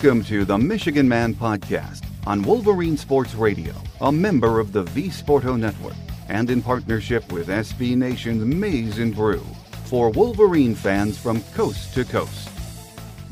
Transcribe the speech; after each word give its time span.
Welcome 0.00 0.22
to 0.26 0.44
the 0.44 0.56
Michigan 0.56 1.08
Man 1.08 1.34
Podcast 1.34 2.04
on 2.24 2.40
Wolverine 2.42 2.96
Sports 2.96 3.34
Radio, 3.34 3.74
a 4.00 4.12
member 4.12 4.60
of 4.60 4.70
the 4.70 4.84
V 4.84 5.08
Sporto 5.08 5.58
Network, 5.58 5.96
and 6.28 6.48
in 6.50 6.62
partnership 6.62 7.32
with 7.32 7.48
SB 7.48 7.96
Nation's 7.96 8.44
Maize 8.44 9.00
and 9.00 9.12
Brew 9.12 9.44
for 9.86 10.10
Wolverine 10.10 10.76
fans 10.76 11.18
from 11.18 11.42
coast 11.52 11.94
to 11.94 12.04
coast. 12.04 12.48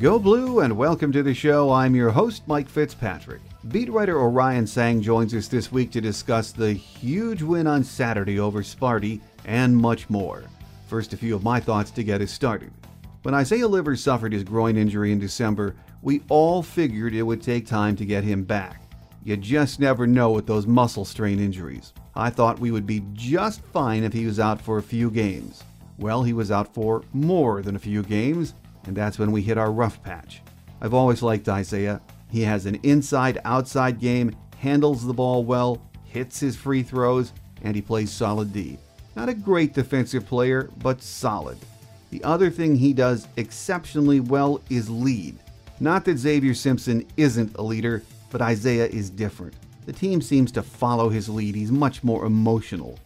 Go 0.00 0.18
Blue 0.18 0.58
and 0.58 0.76
welcome 0.76 1.12
to 1.12 1.22
the 1.22 1.34
show. 1.34 1.70
I'm 1.70 1.94
your 1.94 2.10
host, 2.10 2.42
Mike 2.48 2.68
Fitzpatrick. 2.68 3.42
Beat 3.68 3.88
writer 3.88 4.18
Orion 4.18 4.66
Sang 4.66 5.00
joins 5.00 5.34
us 5.34 5.46
this 5.46 5.70
week 5.70 5.92
to 5.92 6.00
discuss 6.00 6.50
the 6.50 6.72
huge 6.72 7.42
win 7.42 7.68
on 7.68 7.84
Saturday 7.84 8.40
over 8.40 8.64
Sparty 8.64 9.20
and 9.44 9.76
much 9.76 10.10
more. 10.10 10.42
First, 10.88 11.12
a 11.12 11.16
few 11.16 11.36
of 11.36 11.44
my 11.44 11.60
thoughts 11.60 11.92
to 11.92 12.02
get 12.02 12.22
us 12.22 12.32
started. 12.32 12.72
When 13.22 13.34
Isaiah 13.34 13.66
Livers 13.68 14.02
suffered 14.02 14.32
his 14.32 14.44
groin 14.44 14.76
injury 14.76 15.10
in 15.10 15.18
December, 15.18 15.74
we 16.02 16.22
all 16.28 16.62
figured 16.62 17.14
it 17.14 17.22
would 17.22 17.42
take 17.42 17.66
time 17.66 17.96
to 17.96 18.04
get 18.04 18.24
him 18.24 18.44
back. 18.44 18.82
You 19.24 19.36
just 19.36 19.80
never 19.80 20.06
know 20.06 20.30
with 20.30 20.46
those 20.46 20.66
muscle 20.66 21.04
strain 21.04 21.40
injuries. 21.40 21.92
I 22.14 22.30
thought 22.30 22.60
we 22.60 22.70
would 22.70 22.86
be 22.86 23.02
just 23.12 23.60
fine 23.72 24.04
if 24.04 24.12
he 24.12 24.24
was 24.24 24.38
out 24.38 24.60
for 24.60 24.78
a 24.78 24.82
few 24.82 25.10
games. 25.10 25.64
Well, 25.98 26.22
he 26.22 26.32
was 26.32 26.50
out 26.50 26.72
for 26.72 27.02
more 27.12 27.62
than 27.62 27.74
a 27.74 27.80
few 27.80 28.02
games, 28.02 28.54
and 28.84 28.96
that's 28.96 29.18
when 29.18 29.32
we 29.32 29.42
hit 29.42 29.58
our 29.58 29.72
rough 29.72 30.02
patch. 30.02 30.42
I've 30.80 30.94
always 30.94 31.22
liked 31.22 31.48
Isaiah. 31.48 32.00
He 32.30 32.42
has 32.42 32.66
an 32.66 32.78
inside 32.82 33.38
outside 33.44 33.98
game, 33.98 34.36
handles 34.58 35.06
the 35.06 35.12
ball 35.12 35.44
well, 35.44 35.82
hits 36.04 36.38
his 36.38 36.56
free 36.56 36.82
throws, 36.82 37.32
and 37.62 37.74
he 37.74 37.82
plays 37.82 38.10
solid 38.10 38.52
D. 38.52 38.78
Not 39.16 39.28
a 39.28 39.34
great 39.34 39.72
defensive 39.74 40.26
player, 40.26 40.70
but 40.78 41.02
solid. 41.02 41.58
The 42.10 42.22
other 42.22 42.50
thing 42.50 42.76
he 42.76 42.92
does 42.92 43.26
exceptionally 43.36 44.20
well 44.20 44.60
is 44.70 44.88
lead. 44.88 45.38
Not 45.78 46.06
that 46.06 46.18
Xavier 46.18 46.54
Simpson 46.54 47.06
isn't 47.16 47.56
a 47.56 47.62
leader, 47.62 48.02
but 48.30 48.40
Isaiah 48.40 48.86
is 48.86 49.10
different. 49.10 49.54
The 49.84 49.92
team 49.92 50.22
seems 50.22 50.50
to 50.52 50.62
follow 50.62 51.10
his 51.10 51.28
lead. 51.28 51.54
He's 51.54 51.70
much 51.70 52.02
more 52.02 52.24
emotional. 52.24 52.98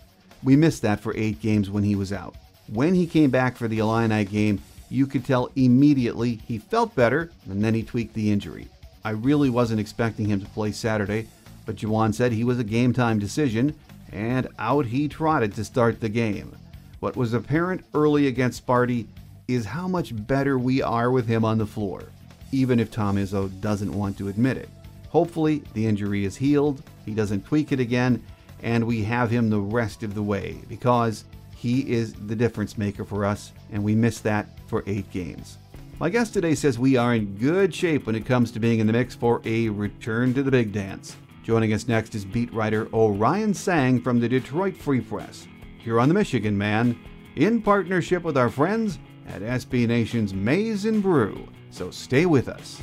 We 0.43 0.57
missed 0.57 0.83
that 0.83 1.01
for 1.01 1.15
eight 1.17 1.41
games 1.41 1.69
when 1.69 1.83
he 1.83 1.97
was 1.97 2.13
out. 2.13 2.37
When 2.73 2.95
he 2.95 3.07
came 3.07 3.31
back 3.31 3.57
for 3.57 3.67
the 3.67 3.81
Illini 3.81 4.25
game, 4.25 4.61
you 4.89 5.07
could 5.07 5.25
tell 5.25 5.51
immediately 5.57 6.41
he 6.47 6.59
felt 6.59 6.95
better, 6.95 7.31
and 7.51 7.63
then 7.63 7.75
he 7.75 7.83
tweaked 7.83 8.15
the 8.15 8.31
injury. 8.31 8.69
I 9.05 9.11
really 9.11 9.51
wasn't 9.51 9.81
expecting 9.81 10.27
him 10.27 10.41
to 10.41 10.47
play 10.51 10.73
Saturday, 10.73 11.27
but 11.67 11.77
Juwan 11.77 12.15
said 12.15 12.33
he 12.33 12.45
was 12.45 12.59
a 12.59 12.65
game 12.65 12.93
time 12.93 13.19
decision, 13.19 13.75
and 14.13 14.49
out 14.59 14.87
he 14.87 15.09
trotted 15.09 15.55
to 15.55 15.65
start 15.65 16.01
the 16.01 16.09
game. 16.09 16.57
What 17.01 17.17
was 17.17 17.35
apparent 17.35 17.85
early 17.95 18.27
against 18.29 18.65
Sparty 18.65 19.07
is 19.49 19.65
how 19.65 19.89
much 19.89 20.13
better 20.27 20.59
we 20.59 20.83
are 20.83 21.11
with 21.11 21.27
him 21.27 21.45
on 21.45 21.59
the 21.59 21.67
floor, 21.67 22.05
even 22.53 22.81
if 22.81 22.91
Tom 22.91 23.17
Izzo 23.17 23.49
doesn't 23.61 23.93
want 23.93 24.19
to 24.19 24.29
admit 24.29 24.57
it. 24.57 24.69
Hopefully, 25.09 25.63
the 25.75 25.87
injury 25.87 26.25
is 26.25 26.37
healed, 26.37 26.83
he 27.05 27.13
doesn't 27.13 27.45
tweak 27.45 27.73
it 27.73 27.81
again, 27.81 28.23
and 28.63 28.87
we 28.87 29.03
have 29.03 29.31
him 29.31 29.51
the 29.51 29.59
rest 29.59 30.03
of 30.03 30.15
the 30.15 30.23
way 30.23 30.61
because 30.69 31.25
he 31.57 31.91
is 31.91 32.15
the 32.15 32.37
difference 32.37 32.79
maker 32.79 33.05
for 33.05 33.25
us, 33.25 33.53
and 33.73 33.83
we 33.83 33.95
missed 33.95 34.23
that 34.25 34.47
for 34.67 34.85
eight 34.87 35.11
games. 35.11 35.59
My 35.99 36.09
guest 36.09 36.33
today 36.33 36.55
says 36.55 36.79
we 36.79 36.97
are 36.97 37.15
in 37.15 37.37
good 37.37 37.75
shape 37.75 38.07
when 38.07 38.15
it 38.15 38.25
comes 38.25 38.51
to 38.53 38.61
being 38.61 38.79
in 38.79 38.87
the 38.87 38.93
mix 38.93 39.15
for 39.15 39.43
a 39.45 39.69
return 39.69 40.33
to 40.35 40.43
the 40.43 40.51
big 40.51 40.73
dance. 40.73 41.17
Joining 41.43 41.73
us 41.73 41.89
next 41.89 42.15
is 42.15 42.25
beat 42.25 42.53
writer 42.55 42.89
Orion 42.95 43.53
Sang 43.53 44.01
from 44.01 44.21
the 44.21 44.29
Detroit 44.29 44.77
Free 44.77 45.01
Press, 45.01 45.47
here 45.79 46.01
on 46.01 46.09
the 46.09 46.15
Michigan 46.15 46.57
Man, 46.57 46.99
in 47.37 47.61
partnership 47.61 48.23
with 48.23 48.39
our 48.39 48.49
friends 48.49 48.99
at 49.29 49.43
SB 49.43 49.87
Nation's 49.87 50.33
Maize 50.33 50.85
and 50.85 51.03
Brew. 51.03 51.47
So 51.71 51.91
stay 51.91 52.27
with 52.27 52.49
us. 52.49 52.83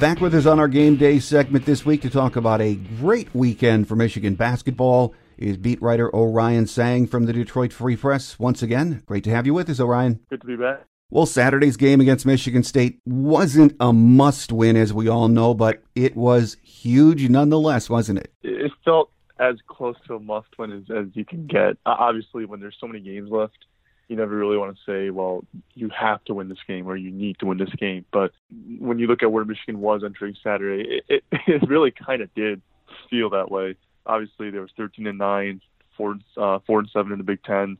Back 0.00 0.20
with 0.20 0.34
us 0.34 0.44
on 0.44 0.60
our 0.60 0.68
game 0.68 0.96
day 0.96 1.18
segment 1.18 1.64
this 1.64 1.86
week 1.86 2.02
to 2.02 2.10
talk 2.10 2.36
about 2.36 2.60
a 2.60 2.74
great 2.74 3.34
weekend 3.34 3.88
for 3.88 3.96
Michigan 3.96 4.34
basketball 4.34 5.14
is 5.38 5.56
beat 5.56 5.80
writer 5.80 6.14
Orion 6.14 6.66
Sang 6.66 7.06
from 7.06 7.24
the 7.24 7.32
Detroit 7.32 7.72
Free 7.72 7.96
Press. 7.96 8.38
Once 8.38 8.62
again, 8.62 9.02
great 9.06 9.24
to 9.24 9.30
have 9.30 9.46
you 9.46 9.54
with 9.54 9.70
us, 9.70 9.80
Orion. 9.80 10.20
Good 10.28 10.42
to 10.42 10.46
be 10.46 10.56
back. 10.56 10.84
Well, 11.14 11.26
Saturday's 11.26 11.76
game 11.76 12.00
against 12.00 12.26
Michigan 12.26 12.64
State 12.64 12.98
wasn't 13.06 13.76
a 13.78 13.92
must 13.92 14.50
win, 14.50 14.76
as 14.76 14.92
we 14.92 15.06
all 15.06 15.28
know, 15.28 15.54
but 15.54 15.80
it 15.94 16.16
was 16.16 16.56
huge 16.64 17.28
nonetheless, 17.28 17.88
wasn't 17.88 18.18
it? 18.18 18.32
It 18.42 18.72
felt 18.84 19.12
as 19.38 19.54
close 19.68 19.94
to 20.08 20.16
a 20.16 20.18
must 20.18 20.48
win 20.58 20.72
as, 20.72 20.82
as 20.90 21.06
you 21.14 21.24
can 21.24 21.46
get. 21.46 21.76
Obviously, 21.86 22.46
when 22.46 22.58
there's 22.58 22.74
so 22.80 22.88
many 22.88 22.98
games 22.98 23.30
left, 23.30 23.64
you 24.08 24.16
never 24.16 24.34
really 24.34 24.56
want 24.56 24.76
to 24.76 24.82
say, 24.84 25.10
well, 25.10 25.44
you 25.74 25.88
have 25.90 26.24
to 26.24 26.34
win 26.34 26.48
this 26.48 26.58
game 26.66 26.88
or 26.88 26.96
you 26.96 27.12
need 27.12 27.38
to 27.38 27.46
win 27.46 27.58
this 27.58 27.72
game. 27.78 28.04
But 28.12 28.32
when 28.80 28.98
you 28.98 29.06
look 29.06 29.22
at 29.22 29.30
where 29.30 29.44
Michigan 29.44 29.80
was 29.80 30.02
entering 30.04 30.34
Saturday, 30.42 31.00
it, 31.08 31.22
it, 31.30 31.40
it 31.62 31.68
really 31.68 31.92
kind 31.92 32.22
of 32.22 32.34
did 32.34 32.60
feel 33.08 33.30
that 33.30 33.52
way. 33.52 33.76
Obviously, 34.04 34.50
there 34.50 34.62
was 34.62 34.72
13 34.76 35.06
and 35.06 35.18
nine, 35.18 35.60
four, 35.96 36.16
uh, 36.36 36.58
four 36.66 36.80
and 36.80 36.90
seven 36.92 37.12
in 37.12 37.18
the 37.18 37.24
Big 37.24 37.44
Ten. 37.44 37.78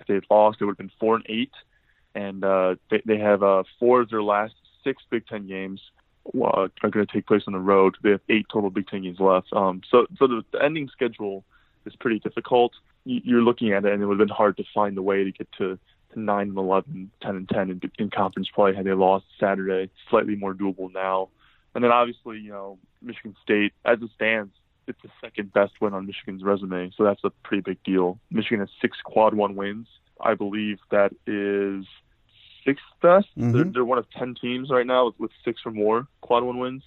If 0.00 0.06
they 0.06 0.12
had 0.12 0.26
lost, 0.28 0.58
it 0.60 0.66
would 0.66 0.72
have 0.72 0.76
been 0.76 0.92
four 1.00 1.14
and 1.14 1.24
eight. 1.30 1.52
And 2.14 2.44
uh, 2.44 2.76
they, 2.90 3.02
they 3.04 3.18
have 3.18 3.42
uh, 3.42 3.64
four 3.78 4.02
of 4.02 4.10
their 4.10 4.22
last 4.22 4.54
six 4.82 5.02
Big 5.10 5.26
Ten 5.26 5.46
games 5.46 5.80
uh, 6.34 6.68
are 6.82 6.90
going 6.90 7.06
to 7.06 7.12
take 7.12 7.26
place 7.26 7.42
on 7.46 7.52
the 7.52 7.58
road. 7.58 7.96
They 8.02 8.10
have 8.10 8.20
eight 8.28 8.46
total 8.52 8.70
Big 8.70 8.88
Ten 8.88 9.02
games 9.02 9.20
left. 9.20 9.52
Um, 9.52 9.82
so, 9.90 10.06
so 10.18 10.26
the, 10.26 10.44
the 10.52 10.62
ending 10.62 10.88
schedule 10.88 11.44
is 11.86 11.94
pretty 11.96 12.18
difficult. 12.20 12.72
You're 13.04 13.42
looking 13.42 13.72
at 13.72 13.84
it, 13.84 13.92
and 13.92 14.02
it 14.02 14.06
would 14.06 14.18
have 14.18 14.28
been 14.28 14.34
hard 14.34 14.56
to 14.56 14.64
find 14.72 14.96
a 14.96 15.02
way 15.02 15.24
to 15.24 15.30
get 15.30 15.50
to, 15.58 15.78
to 16.14 16.20
9 16.20 16.48
and 16.48 16.56
11, 16.56 17.10
10 17.20 17.36
and 17.36 17.48
10 17.48 17.70
in, 17.70 17.80
in 17.98 18.10
conference 18.10 18.48
play 18.54 18.74
had 18.74 18.86
they 18.86 18.92
lost 18.92 19.26
Saturday. 19.38 19.90
Slightly 20.08 20.36
more 20.36 20.54
doable 20.54 20.92
now. 20.92 21.28
And 21.74 21.84
then 21.84 21.90
obviously, 21.90 22.38
you 22.38 22.50
know, 22.50 22.78
Michigan 23.02 23.36
State, 23.42 23.74
as 23.84 24.00
it 24.00 24.08
stands, 24.14 24.52
it's 24.86 25.00
the 25.02 25.10
second 25.20 25.52
best 25.52 25.72
win 25.80 25.94
on 25.94 26.06
Michigan's 26.06 26.42
resume, 26.42 26.92
so 26.96 27.04
that's 27.04 27.24
a 27.24 27.30
pretty 27.42 27.62
big 27.62 27.82
deal. 27.84 28.18
Michigan 28.30 28.60
has 28.60 28.68
six 28.80 28.98
quad 29.02 29.34
one 29.34 29.56
wins. 29.56 29.86
I 30.20 30.34
believe 30.34 30.78
that 30.90 31.12
is 31.26 31.86
sixth 32.64 32.84
best. 33.02 33.26
Mm-hmm. 33.36 33.52
They're, 33.52 33.64
they're 33.64 33.84
one 33.84 33.98
of 33.98 34.10
ten 34.10 34.34
teams 34.34 34.70
right 34.70 34.86
now 34.86 35.06
with, 35.06 35.18
with 35.18 35.30
six 35.44 35.60
or 35.64 35.72
more 35.72 36.06
quad 36.20 36.42
one 36.42 36.58
wins. 36.58 36.82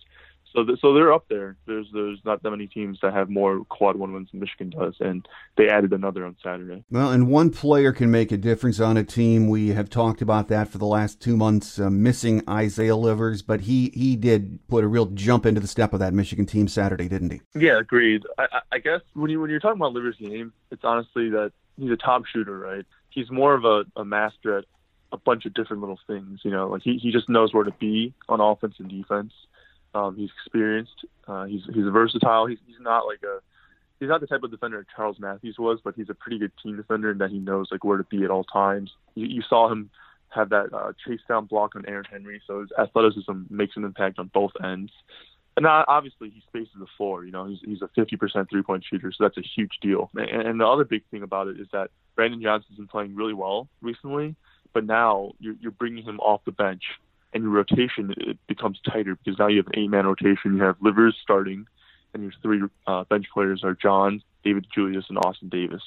So, 0.56 0.64
th- 0.64 0.80
so 0.80 0.94
they're 0.94 1.14
up 1.14 1.28
there. 1.30 1.58
There's 1.68 1.88
there's 1.94 2.20
not 2.24 2.42
that 2.42 2.50
many 2.50 2.68
teams 2.68 3.00
that 3.02 3.14
have 3.14 3.30
more 3.30 3.64
quad 3.66 3.98
one 3.98 4.14
wins 4.14 4.30
than 4.32 4.40
Michigan 4.40 4.70
does, 4.70 4.96
and 5.00 5.28
they 5.58 5.68
added 5.68 5.92
another 5.92 6.26
on 6.26 6.36
Saturday. 6.42 6.84
Well, 6.90 7.12
and 7.12 7.28
one 7.28 7.50
player 7.52 7.92
can 7.92 8.10
make 8.10 8.32
a 8.32 8.38
difference 8.38 8.80
on 8.80 8.96
a 8.98 9.04
team. 9.04 9.50
We 9.50 9.70
have 9.70 9.90
talked 9.90 10.22
about 10.22 10.48
that 10.48 10.70
for 10.70 10.78
the 10.78 10.86
last 10.86 11.22
two 11.22 11.36
months, 11.36 11.80
uh, 11.80 11.90
missing 11.90 12.44
Isaiah 12.50 12.96
Livers, 12.96 13.42
but 13.42 13.62
he 13.62 13.92
he 13.94 14.16
did 14.16 14.60
put 14.68 14.84
a 14.84 14.88
real 14.88 15.08
jump 15.08 15.46
into 15.46 15.60
the 15.60 15.68
step 15.68 15.94
of 15.94 16.00
that 16.00 16.14
Michigan 16.14 16.46
team 16.46 16.68
Saturday, 16.68 17.10
didn't 17.10 17.34
he? 17.34 17.42
Yeah, 17.54 17.78
agreed. 17.80 18.24
I, 18.38 18.48
I 18.72 18.80
guess 18.80 19.02
when 19.14 19.30
you 19.30 19.42
when 19.42 19.50
you're 19.50 19.60
talking 19.60 19.80
about 19.80 19.94
Livers' 19.94 20.16
game, 20.18 20.54
it's 20.72 20.84
honestly 20.86 21.30
that 21.32 21.52
he's 21.78 21.92
a 21.92 21.98
top 21.98 22.24
shooter, 22.26 22.58
right? 22.58 22.86
He's 23.10 23.30
more 23.30 23.54
of 23.54 23.66
a, 23.66 23.84
a 24.00 24.06
master 24.06 24.60
at 24.60 24.66
a 25.12 25.18
bunch 25.18 25.46
of 25.46 25.54
different 25.54 25.82
little 25.82 26.00
things. 26.08 26.42
You 26.44 26.52
know, 26.52 26.68
like 26.68 26.82
he, 26.84 26.98
he 26.98 27.12
just 27.12 27.30
knows 27.30 27.54
where 27.54 27.64
to 27.64 27.72
be 27.72 28.14
on 28.30 28.42
offense 28.42 28.76
and 28.80 28.90
defense. 28.90 29.34
Um, 29.94 30.16
he's 30.16 30.30
experienced. 30.44 31.06
Uh, 31.28 31.46
he's 31.46 31.62
he's 31.74 31.86
versatile. 31.92 32.46
He's 32.46 32.60
he's 32.68 32.80
not 32.80 33.06
like 33.06 33.24
a 33.24 33.40
he's 34.00 34.10
not 34.10 34.22
the 34.22 34.28
type 34.28 34.44
of 34.44 34.52
defender 34.52 34.86
Charles 34.96 35.20
Matthews 35.20 35.58
was, 35.58 35.80
but 35.84 35.96
he's 35.96 36.10
a 36.10 36.14
pretty 36.14 36.40
good 36.40 36.52
team 36.62 36.78
defender 36.78 37.12
and 37.12 37.22
that 37.22 37.32
he 37.32 37.40
knows 37.40 37.68
like 37.72 37.84
where 37.84 37.98
to 37.98 38.04
be 38.04 38.24
at 38.24 38.32
all 38.32 38.44
times. 38.44 38.92
You, 39.16 39.28
you 39.28 39.42
saw 39.48 39.72
him 39.72 39.90
have 40.30 40.50
that 40.50 40.74
uh, 40.74 40.92
chase 41.06 41.22
down 41.28 41.46
block 41.46 41.76
on 41.76 41.86
Aaron 41.88 42.06
Henry, 42.10 42.42
so 42.46 42.62
his 42.62 42.70
athleticism 42.78 43.44
makes 43.50 43.78
an 43.78 43.84
impact 43.84 44.20
on 44.20 44.30
both 44.34 44.52
ends. 44.64 44.92
And 45.56 45.66
obviously 45.66 46.30
he 46.30 46.44
spaces 46.48 46.76
the 46.78 46.86
floor. 46.98 47.26
You 47.26 47.32
know, 47.32 47.48
he's 47.48 47.58
he's 47.66 47.82
a 47.82 47.88
50% 48.00 48.48
three 48.50 48.62
point 48.62 48.86
shooter, 48.88 49.12
so 49.12 49.24
that's 49.24 49.38
a 49.38 49.42
huge 49.42 49.80
deal. 49.82 50.12
And, 50.16 50.48
and 50.48 50.60
the 50.60 50.68
other 50.68 50.84
big 50.84 51.04
thing 51.10 51.24
about 51.24 51.48
it 51.48 51.60
is 51.60 51.68
that 51.74 51.90
Brandon 52.16 52.42
Johnson's 52.42 52.78
been 52.78 52.88
playing 52.88 53.16
really 53.16 53.34
well 53.34 53.68
recently, 53.82 54.36
but 54.74 54.86
now 54.86 55.32
you're 55.40 55.56
you're 55.60 55.72
bringing 55.72 56.04
him 56.04 56.20
off 56.20 56.42
the 56.46 56.52
bench 56.52 56.84
and 57.34 57.44
your 57.44 57.52
rotation 57.52 58.14
it 58.18 58.38
becomes 58.48 58.80
tighter 58.86 59.16
because 59.16 59.38
now 59.40 59.48
you 59.48 59.58
have 59.58 59.68
an 59.68 59.80
eight 59.80 59.90
man 59.90 60.06
rotation. 60.06 60.58
You 60.58 60.64
have 60.64 60.78
Livers 60.82 61.16
starting, 61.22 61.66
and 62.14 62.24
your 62.24 62.32
three 62.42 62.62
uh, 62.86 63.04
bench 63.06 63.26
players 63.34 63.64
are 63.64 63.76
John, 63.76 64.22
David 64.44 64.66
DeJulius, 64.76 65.10
and 65.10 65.18
Austin 65.20 65.50
Davis. 65.50 65.84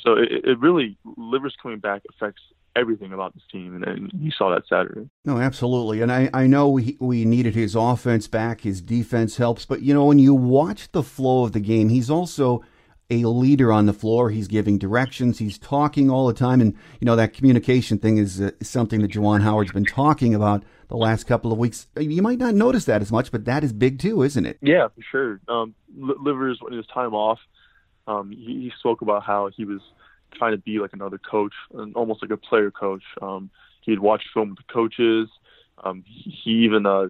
So 0.00 0.14
it, 0.14 0.44
it 0.44 0.58
really 0.58 0.96
Livers 1.16 1.56
coming 1.60 1.78
back 1.78 2.02
affects 2.10 2.42
everything 2.76 3.12
about 3.12 3.34
this 3.34 3.44
team, 3.50 3.76
and, 3.76 3.84
and, 3.84 4.10
you 4.18 4.32
saw 4.32 4.52
that 4.52 4.64
Saturday. 4.68 5.08
No, 5.24 5.38
absolutely, 5.38 6.00
and 6.00 6.12
I, 6.12 6.30
I 6.34 6.46
know 6.46 6.68
we 6.68 6.96
we 7.00 7.24
needed 7.24 7.54
his 7.54 7.74
offense 7.74 8.28
back, 8.28 8.62
his 8.62 8.80
defense 8.80 9.36
helps, 9.36 9.64
but 9.64 9.82
you 9.82 9.94
know 9.94 10.04
when 10.04 10.18
you 10.18 10.34
watch 10.34 10.90
the 10.92 11.02
flow 11.02 11.44
of 11.44 11.52
the 11.52 11.60
game, 11.60 11.88
he's 11.88 12.10
also 12.10 12.62
a 13.10 13.24
leader 13.24 13.72
on 13.72 13.86
the 13.86 13.92
floor. 13.92 14.30
He's 14.30 14.48
giving 14.48 14.78
directions. 14.78 15.38
He's 15.38 15.58
talking 15.58 16.10
all 16.10 16.26
the 16.26 16.34
time, 16.34 16.60
and 16.60 16.74
you 17.00 17.04
know 17.04 17.16
that 17.16 17.34
communication 17.34 17.98
thing 17.98 18.18
is 18.18 18.40
uh, 18.40 18.50
something 18.62 19.00
that 19.02 19.10
Juwan 19.10 19.42
Howard's 19.42 19.72
been 19.72 19.84
talking 19.84 20.34
about 20.34 20.62
the 20.88 20.96
last 20.96 21.24
couple 21.24 21.52
of 21.52 21.58
weeks. 21.58 21.86
You 21.98 22.22
might 22.22 22.38
not 22.38 22.54
notice 22.54 22.84
that 22.86 23.02
as 23.02 23.12
much, 23.12 23.30
but 23.30 23.44
that 23.44 23.64
is 23.64 23.72
big 23.72 23.98
too, 23.98 24.22
isn't 24.22 24.46
it? 24.46 24.58
Yeah, 24.62 24.88
for 24.88 25.02
sure. 25.10 25.40
Um, 25.48 25.74
Livers, 25.96 26.58
in 26.68 26.76
his 26.76 26.86
time 26.86 27.14
off, 27.14 27.38
um, 28.06 28.30
he, 28.30 28.62
he 28.62 28.72
spoke 28.78 29.02
about 29.02 29.22
how 29.22 29.50
he 29.54 29.64
was 29.64 29.80
trying 30.34 30.52
to 30.52 30.58
be 30.58 30.78
like 30.78 30.92
another 30.92 31.18
coach, 31.18 31.54
and 31.74 31.94
almost 31.94 32.22
like 32.22 32.30
a 32.30 32.36
player 32.36 32.70
coach. 32.70 33.02
Um, 33.20 33.50
he 33.82 33.92
had 33.92 34.00
watched 34.00 34.28
film 34.32 34.50
with 34.50 34.58
the 34.58 34.72
coaches. 34.72 35.28
Um, 35.82 36.04
he, 36.06 36.30
he 36.30 36.50
even 36.64 36.86
uh, 36.86 37.08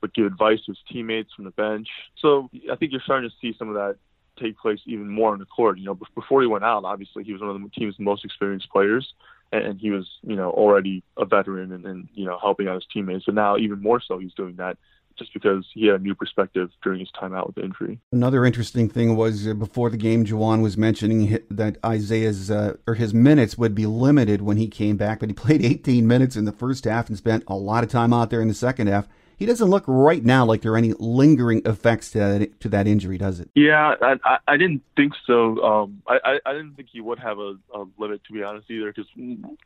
would 0.00 0.14
give 0.14 0.26
advice 0.26 0.58
to 0.66 0.72
his 0.72 0.78
teammates 0.90 1.32
from 1.34 1.44
the 1.44 1.50
bench. 1.50 1.88
So 2.18 2.48
I 2.70 2.76
think 2.76 2.92
you're 2.92 3.00
starting 3.02 3.28
to 3.28 3.36
see 3.40 3.54
some 3.58 3.68
of 3.68 3.74
that 3.74 3.96
take 4.38 4.58
place 4.58 4.80
even 4.86 5.08
more 5.08 5.32
on 5.32 5.38
the 5.38 5.44
court. 5.44 5.78
You 5.78 5.86
know, 5.86 5.98
before 6.14 6.42
he 6.42 6.46
went 6.46 6.64
out, 6.64 6.84
obviously 6.84 7.24
he 7.24 7.32
was 7.32 7.40
one 7.40 7.50
of 7.50 7.62
the 7.62 7.68
team's 7.68 7.96
most 7.98 8.24
experienced 8.24 8.70
players, 8.70 9.14
and 9.52 9.78
he 9.80 9.90
was, 9.90 10.08
you 10.22 10.36
know, 10.36 10.50
already 10.50 11.02
a 11.16 11.24
veteran 11.24 11.72
and, 11.72 11.84
and 11.84 12.08
you 12.14 12.24
know 12.24 12.38
helping 12.40 12.68
out 12.68 12.74
his 12.74 12.86
teammates. 12.92 13.24
And 13.26 13.36
now 13.36 13.56
even 13.56 13.80
more 13.80 14.00
so, 14.00 14.18
he's 14.18 14.34
doing 14.34 14.56
that 14.56 14.76
just 15.16 15.32
because 15.32 15.64
he 15.72 15.86
had 15.86 16.00
a 16.00 16.02
new 16.02 16.14
perspective 16.14 16.70
during 16.82 17.00
his 17.00 17.10
time 17.12 17.34
out 17.34 17.46
with 17.46 17.56
the 17.56 17.62
injury. 17.62 18.00
Another 18.12 18.44
interesting 18.44 18.88
thing 18.88 19.16
was 19.16 19.46
uh, 19.46 19.54
before 19.54 19.90
the 19.90 19.96
game, 19.96 20.24
Juwan 20.24 20.62
was 20.62 20.76
mentioning 20.76 21.38
that 21.50 21.78
Isaiah's 21.84 22.50
uh, 22.50 22.76
or 22.86 22.94
his 22.94 23.14
minutes 23.14 23.56
would 23.56 23.74
be 23.74 23.86
limited 23.86 24.42
when 24.42 24.56
he 24.56 24.66
came 24.66 24.96
back, 24.96 25.20
but 25.20 25.28
he 25.28 25.32
played 25.34 25.64
18 25.64 26.06
minutes 26.06 26.36
in 26.36 26.44
the 26.44 26.52
first 26.52 26.84
half 26.84 27.08
and 27.08 27.16
spent 27.16 27.44
a 27.46 27.54
lot 27.54 27.84
of 27.84 27.90
time 27.90 28.12
out 28.12 28.30
there 28.30 28.42
in 28.42 28.48
the 28.48 28.54
second 28.54 28.88
half 28.88 29.06
he 29.36 29.46
doesn't 29.46 29.68
look 29.68 29.84
right 29.86 30.24
now 30.24 30.44
like 30.44 30.62
there 30.62 30.72
are 30.72 30.76
any 30.76 30.92
lingering 30.98 31.62
effects 31.64 32.10
to 32.12 32.18
that, 32.18 32.60
to 32.60 32.68
that 32.68 32.86
injury, 32.86 33.18
does 33.18 33.40
it? 33.40 33.50
Yeah, 33.54 33.94
I, 34.00 34.38
I, 34.46 34.56
didn't 34.56 34.82
think 34.96 35.12
so. 35.26 35.62
Um, 35.62 36.02
I, 36.06 36.18
I, 36.24 36.38
I 36.46 36.52
didn't 36.52 36.74
think 36.74 36.88
he 36.92 37.00
would 37.00 37.18
have 37.18 37.38
a, 37.38 37.56
a 37.74 37.84
limit, 37.98 38.22
to 38.24 38.32
be 38.32 38.42
honest, 38.42 38.70
either. 38.70 38.92
Because 38.92 39.10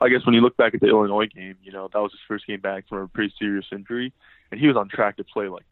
I 0.01 0.09
guess 0.09 0.25
when 0.25 0.35
you 0.35 0.41
look 0.41 0.57
back 0.57 0.75
at 0.75 0.81
the 0.81 0.89
Illinois 0.89 1.27
game, 1.27 1.57
you 1.63 1.73
know 1.73 1.89
that 1.93 1.99
was 1.99 2.13
his 2.13 2.21
first 2.27 2.47
game 2.47 2.61
back 2.61 2.89
from 2.89 2.99
a 2.99 3.09
pretty 3.09 3.35
serious 3.39 3.67
injury, 3.73 4.13
and 4.51 4.61
he 4.61 4.67
was 4.67 4.77
on 4.77 4.89
track 4.89 5.17
to 5.17 5.25
play 5.25 5.49
like 5.49 5.65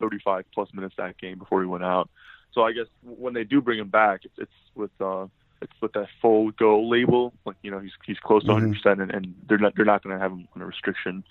35 0.00 0.44
plus 0.52 0.68
minutes 0.74 0.94
that 0.98 1.18
game 1.18 1.38
before 1.38 1.60
he 1.60 1.66
went 1.66 1.84
out. 1.84 2.08
So 2.52 2.62
I 2.62 2.72
guess 2.72 2.86
when 3.02 3.34
they 3.34 3.44
do 3.44 3.60
bring 3.60 3.80
him 3.80 3.88
back, 3.88 4.20
it's, 4.24 4.34
it's 4.38 4.52
with 4.74 4.90
uh, 5.00 5.26
it's 5.62 5.72
with 5.80 5.92
that 5.92 6.08
full 6.20 6.50
go 6.52 6.82
label. 6.82 7.32
Like 7.44 7.56
you 7.62 7.70
know, 7.70 7.78
he's 7.78 7.92
he's 8.04 8.18
close 8.18 8.44
to 8.44 8.52
100 8.52 8.66
mm-hmm. 8.66 8.82
percent, 8.82 9.00
and, 9.00 9.10
and 9.10 9.34
they're 9.48 9.58
not 9.58 9.74
they're 9.76 9.84
not 9.84 10.02
going 10.02 10.16
to 10.16 10.22
have 10.22 10.32
him 10.32 10.48
on 10.54 10.62
a 10.62 10.66
restriction. 10.66 11.24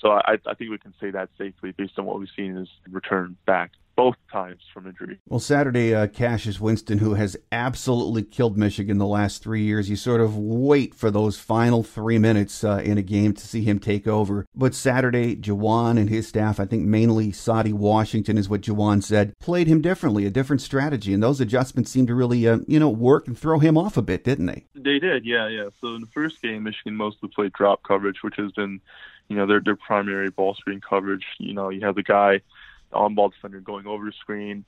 So 0.00 0.12
I, 0.12 0.38
I 0.46 0.54
think 0.54 0.70
we 0.70 0.78
can 0.78 0.94
say 1.00 1.10
that 1.10 1.28
safely 1.38 1.72
based 1.72 1.98
on 1.98 2.04
what 2.04 2.18
we've 2.18 2.28
seen 2.36 2.56
is 2.56 2.68
return 2.90 3.36
back 3.46 3.72
both 3.98 4.14
times 4.30 4.62
from 4.72 4.86
injury. 4.86 5.18
Well, 5.28 5.40
Saturday, 5.40 5.92
uh, 5.92 6.06
Cassius 6.06 6.60
Winston, 6.60 6.98
who 6.98 7.14
has 7.14 7.36
absolutely 7.50 8.22
killed 8.22 8.56
Michigan 8.56 8.98
the 8.98 9.08
last 9.08 9.42
three 9.42 9.62
years, 9.62 9.90
you 9.90 9.96
sort 9.96 10.20
of 10.20 10.36
wait 10.36 10.94
for 10.94 11.10
those 11.10 11.36
final 11.36 11.82
three 11.82 12.16
minutes 12.16 12.62
uh, 12.62 12.80
in 12.84 12.96
a 12.96 13.02
game 13.02 13.32
to 13.32 13.44
see 13.44 13.62
him 13.62 13.80
take 13.80 14.06
over. 14.06 14.46
But 14.54 14.76
Saturday, 14.76 15.34
Juwan 15.34 15.98
and 15.98 16.08
his 16.08 16.28
staff, 16.28 16.60
I 16.60 16.64
think 16.64 16.84
mainly 16.84 17.32
Saddi 17.32 17.72
Washington 17.72 18.38
is 18.38 18.48
what 18.48 18.60
Juwan 18.60 19.02
said, 19.02 19.36
played 19.40 19.66
him 19.66 19.82
differently, 19.82 20.24
a 20.26 20.30
different 20.30 20.62
strategy, 20.62 21.12
and 21.12 21.20
those 21.20 21.40
adjustments 21.40 21.90
seemed 21.90 22.06
to 22.06 22.14
really, 22.14 22.46
uh, 22.46 22.58
you 22.68 22.78
know, 22.78 22.90
work 22.90 23.26
and 23.26 23.36
throw 23.36 23.58
him 23.58 23.76
off 23.76 23.96
a 23.96 24.02
bit, 24.02 24.22
didn't 24.22 24.46
they? 24.46 24.64
They 24.76 25.00
did, 25.00 25.26
yeah, 25.26 25.48
yeah. 25.48 25.70
So 25.80 25.96
in 25.96 26.02
the 26.02 26.06
first 26.14 26.40
game, 26.40 26.62
Michigan 26.62 26.94
mostly 26.94 27.30
played 27.30 27.52
drop 27.52 27.82
coverage, 27.82 28.22
which 28.22 28.36
has 28.36 28.52
been 28.52 28.80
you 29.28 29.36
know, 29.36 29.46
their 29.46 29.60
their 29.60 29.76
primary 29.76 30.30
ball 30.30 30.54
screen 30.54 30.80
coverage. 30.80 31.24
You 31.38 31.52
know, 31.52 31.68
you 31.68 31.84
have 31.84 31.94
the 31.94 32.02
guy, 32.02 32.40
the 32.90 32.96
on-ball 32.96 33.30
defender 33.30 33.60
going 33.60 33.86
over 33.86 34.04
the 34.04 34.12
screen. 34.20 34.64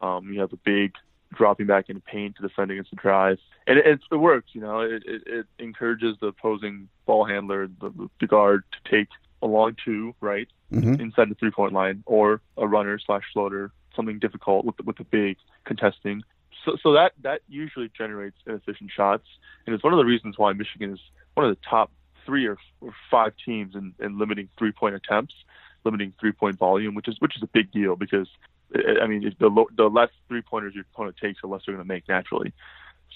Um, 0.00 0.32
you 0.32 0.40
have 0.40 0.52
a 0.52 0.58
big 0.58 0.94
dropping 1.34 1.66
back 1.66 1.88
into 1.88 2.00
paint 2.00 2.36
to 2.36 2.42
defend 2.42 2.70
against 2.70 2.90
the 2.90 2.96
drive, 2.96 3.38
and 3.66 3.78
it, 3.78 3.86
it, 3.86 4.00
it 4.10 4.16
works. 4.16 4.50
You 4.52 4.62
know, 4.62 4.80
it, 4.80 5.02
it, 5.06 5.22
it 5.26 5.46
encourages 5.58 6.16
the 6.20 6.28
opposing 6.28 6.88
ball 7.06 7.24
handler, 7.24 7.68
the, 7.80 8.08
the 8.20 8.26
guard, 8.26 8.64
to 8.72 8.90
take 8.90 9.08
a 9.42 9.46
long 9.46 9.76
two 9.84 10.14
right 10.20 10.48
mm-hmm. 10.72 11.00
inside 11.00 11.30
the 11.30 11.34
three-point 11.34 11.72
line, 11.72 12.02
or 12.06 12.40
a 12.56 12.66
runner 12.66 12.98
slash 12.98 13.22
floater, 13.32 13.70
something 13.94 14.18
difficult 14.18 14.64
with 14.64 14.76
the, 14.76 14.82
with 14.82 14.96
the 14.96 15.04
big 15.04 15.36
contesting. 15.64 16.22
So, 16.64 16.76
so 16.82 16.92
that 16.92 17.12
that 17.22 17.40
usually 17.48 17.90
generates 17.96 18.36
inefficient 18.46 18.90
shots, 18.94 19.26
and 19.66 19.74
it's 19.74 19.84
one 19.84 19.92
of 19.92 19.98
the 19.98 20.04
reasons 20.04 20.36
why 20.36 20.52
Michigan 20.52 20.92
is 20.92 21.00
one 21.34 21.46
of 21.46 21.56
the 21.56 21.62
top 21.68 21.90
three 22.26 22.46
or, 22.46 22.58
or 22.80 22.92
five 23.10 23.32
teams 23.44 23.74
in, 23.74 23.94
in 23.98 24.18
limiting 24.18 24.48
three 24.58 24.72
point 24.72 24.94
attempts, 24.94 25.34
limiting 25.84 26.12
three 26.20 26.32
point 26.32 26.58
volume, 26.58 26.94
which 26.94 27.08
is 27.08 27.16
which 27.20 27.36
is 27.36 27.42
a 27.42 27.46
big 27.46 27.70
deal 27.72 27.96
because 27.96 28.28
I 28.74 29.06
mean 29.06 29.34
the 29.38 29.66
the 29.76 29.84
less 29.84 30.10
three 30.28 30.42
pointers 30.42 30.74
your 30.74 30.84
opponent 30.92 31.16
takes, 31.20 31.40
the 31.40 31.46
less 31.46 31.62
they're 31.66 31.74
going 31.74 31.86
to 31.86 31.88
make 31.88 32.08
naturally. 32.08 32.52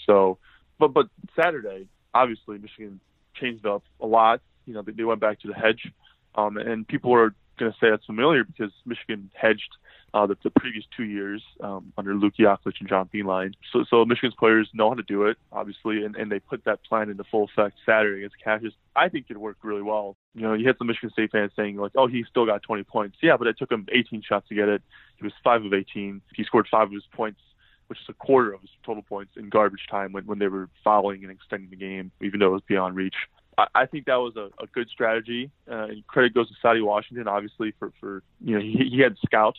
So, 0.07 0.39
but 0.79 0.93
but 0.93 1.07
Saturday, 1.37 1.87
obviously 2.13 2.59
Michigan 2.59 3.01
changed 3.35 3.67
up 3.67 3.83
a 4.01 4.07
lot. 4.07 4.41
You 4.67 4.75
know 4.75 4.83
they, 4.83 4.93
they 4.93 5.05
went 5.05 5.21
back 5.21 5.41
to 5.41 5.49
the 5.49 5.55
hedge, 5.55 5.93
um, 6.35 6.57
and 6.57 6.87
people 6.87 7.15
are 7.15 7.35
going 7.59 7.73
to 7.73 7.79
say 7.79 7.91
that's 7.91 8.07
familiar 8.07 8.45
because 8.45 8.73
Michigan 8.85 9.31
hedged 9.35 9.71
uh, 10.15 10.27
the, 10.27 10.37
the 10.45 10.51
previous 10.51 10.85
two 10.97 11.03
years 11.03 11.43
um, 11.61 11.93
under 11.99 12.15
Luke 12.15 12.35
Yaklich 12.39 12.79
and 12.79 12.89
John 12.89 13.11
Beilein. 13.13 13.53
So, 13.73 13.85
so 13.91 14.05
Michigan's 14.05 14.37
players 14.39 14.71
know 14.73 14.89
how 14.89 14.95
to 14.95 15.03
do 15.03 15.25
it, 15.25 15.37
obviously, 15.53 16.05
and, 16.05 16.15
and 16.15 16.31
they 16.31 16.39
put 16.39 16.65
that 16.65 16.85
plan 16.85 17.11
into 17.11 17.25
full 17.25 17.45
effect 17.45 17.77
Saturday 17.85 18.21
against 18.21 18.37
Cassius. 18.43 18.73
I 18.95 19.09
think 19.09 19.27
it 19.29 19.37
worked 19.37 19.65
really 19.65 19.83
well. 19.83 20.17
You 20.35 20.43
know, 20.43 20.55
you 20.55 20.69
had 20.69 20.79
some 20.79 20.87
Michigan 20.87 21.11
State 21.11 21.33
fans 21.33 21.51
saying 21.57 21.77
like, 21.77 21.93
"Oh, 21.97 22.07
he 22.07 22.25
still 22.31 22.47
got 22.47 22.63
20 22.63 22.85
points." 22.85 23.17
Yeah, 23.21 23.37
but 23.37 23.49
it 23.49 23.59
took 23.59 23.73
him 23.73 23.87
18 23.91 24.23
shots 24.23 24.49
to 24.49 24.55
get 24.55 24.69
it. 24.69 24.83
He 25.17 25.25
was 25.25 25.33
five 25.43 25.65
of 25.65 25.75
18. 25.75 26.23
He 26.35 26.45
scored 26.45 26.69
five 26.71 26.87
of 26.87 26.93
his 26.93 27.05
points 27.13 27.41
which 27.89 27.99
is 27.99 28.07
a 28.09 28.15
quarter 28.15 28.55
of 28.55 28.63
his 28.63 28.71
total 28.83 29.03
points 29.03 29.33
in 29.37 29.51
garbage 29.51 29.87
time 29.91 30.11
when, 30.11 30.25
when 30.25 30.39
they 30.39 30.49
were 30.49 30.71
fouling 30.83 31.23
and 31.23 31.31
extending 31.31 31.69
the 31.69 31.77
game, 31.77 32.11
even 32.23 32.41
though 32.41 32.47
it 32.47 32.53
was 32.53 32.63
beyond 32.67 32.97
reach. 32.97 33.15
I, 33.59 33.67
I 33.75 33.87
think 33.87 34.07
that 34.07 34.17
was 34.17 34.37
a, 34.37 34.49
a 34.59 34.67
good 34.69 34.89
strategy. 34.89 35.51
Uh, 35.71 35.89
credit 36.07 36.33
goes 36.33 36.49
to 36.49 36.55
Saddi 36.67 36.83
Washington, 36.83 37.29
obviously, 37.29 37.75
for, 37.79 37.93
for 38.01 38.23
you 38.41 38.55
know, 38.55 38.63
he, 38.63 38.89
he 38.91 39.01
had 39.01 39.19
scouts 39.27 39.59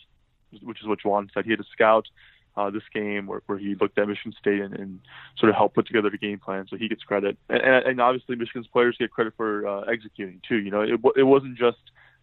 which 0.62 0.80
is 0.80 0.86
what 0.86 1.00
Juwan 1.00 1.28
said. 1.32 1.44
He 1.44 1.50
had 1.50 1.60
a 1.60 1.64
scout 1.72 2.06
uh, 2.56 2.70
this 2.70 2.82
game 2.92 3.26
where, 3.26 3.42
where 3.46 3.58
he 3.58 3.74
looked 3.74 3.98
at 3.98 4.08
Michigan 4.08 4.34
State 4.38 4.60
and, 4.60 4.74
and 4.74 5.00
sort 5.38 5.50
of 5.50 5.56
helped 5.56 5.74
put 5.74 5.86
together 5.86 6.10
the 6.10 6.18
game 6.18 6.38
plan, 6.38 6.66
so 6.68 6.76
he 6.76 6.88
gets 6.88 7.02
credit. 7.02 7.36
And, 7.48 7.62
and 7.62 8.00
obviously, 8.00 8.36
Michigan's 8.36 8.66
players 8.66 8.96
get 8.98 9.10
credit 9.10 9.34
for 9.36 9.66
uh, 9.66 9.80
executing 9.82 10.40
too. 10.48 10.56
You 10.56 10.70
know, 10.70 10.80
it, 10.80 11.00
it 11.16 11.24
wasn't 11.24 11.58
just 11.58 11.78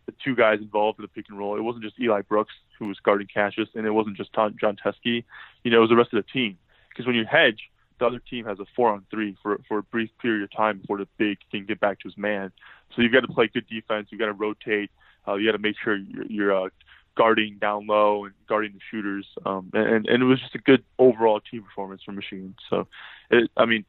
the 0.05 0.13
two 0.23 0.35
guys 0.35 0.59
involved 0.59 0.99
in 0.99 1.03
the 1.03 1.07
pick 1.07 1.25
and 1.29 1.37
roll. 1.37 1.55
It 1.55 1.61
wasn't 1.61 1.83
just 1.83 1.99
Eli 1.99 2.21
Brooks 2.21 2.53
who 2.79 2.87
was 2.87 2.99
guarding 2.99 3.27
Cassius, 3.31 3.69
and 3.75 3.85
it 3.85 3.91
wasn't 3.91 4.17
just 4.17 4.33
Jon 4.33 4.57
Teske. 4.61 5.23
You 5.63 5.71
know, 5.71 5.77
it 5.77 5.81
was 5.81 5.89
the 5.89 5.95
rest 5.95 6.13
of 6.13 6.23
the 6.23 6.31
team. 6.31 6.57
Because 6.89 7.05
when 7.05 7.15
you 7.15 7.25
hedge, 7.25 7.69
the 7.99 8.05
other 8.05 8.19
team 8.19 8.45
has 8.45 8.59
a 8.59 8.65
four 8.75 8.91
on 8.91 9.05
three 9.09 9.37
for 9.41 9.59
for 9.67 9.79
a 9.79 9.83
brief 9.83 10.09
period 10.21 10.43
of 10.43 10.51
time 10.51 10.79
before 10.79 10.97
the 10.97 11.07
big 11.17 11.37
can 11.51 11.65
get 11.65 11.79
back 11.79 11.99
to 11.99 12.07
his 12.07 12.17
man. 12.17 12.51
So 12.95 13.01
you've 13.01 13.13
got 13.13 13.21
to 13.21 13.27
play 13.27 13.49
good 13.53 13.67
defense. 13.67 14.07
You've 14.11 14.19
got 14.19 14.27
to 14.27 14.33
rotate. 14.33 14.91
Uh, 15.27 15.35
you 15.35 15.47
got 15.47 15.53
to 15.53 15.59
make 15.59 15.75
sure 15.81 15.95
you're, 15.95 16.25
you're 16.25 16.65
uh, 16.65 16.69
guarding 17.15 17.57
down 17.59 17.87
low 17.87 18.25
and 18.25 18.33
guarding 18.47 18.73
the 18.73 18.79
shooters. 18.89 19.25
Um, 19.45 19.69
and, 19.73 20.07
and 20.07 20.23
it 20.23 20.25
was 20.25 20.39
just 20.39 20.55
a 20.55 20.59
good 20.59 20.83
overall 20.97 21.39
team 21.39 21.63
performance 21.63 22.01
for 22.03 22.11
Michigan. 22.11 22.55
So, 22.69 22.87
it, 23.29 23.49
I 23.55 23.65
mean, 23.65 23.85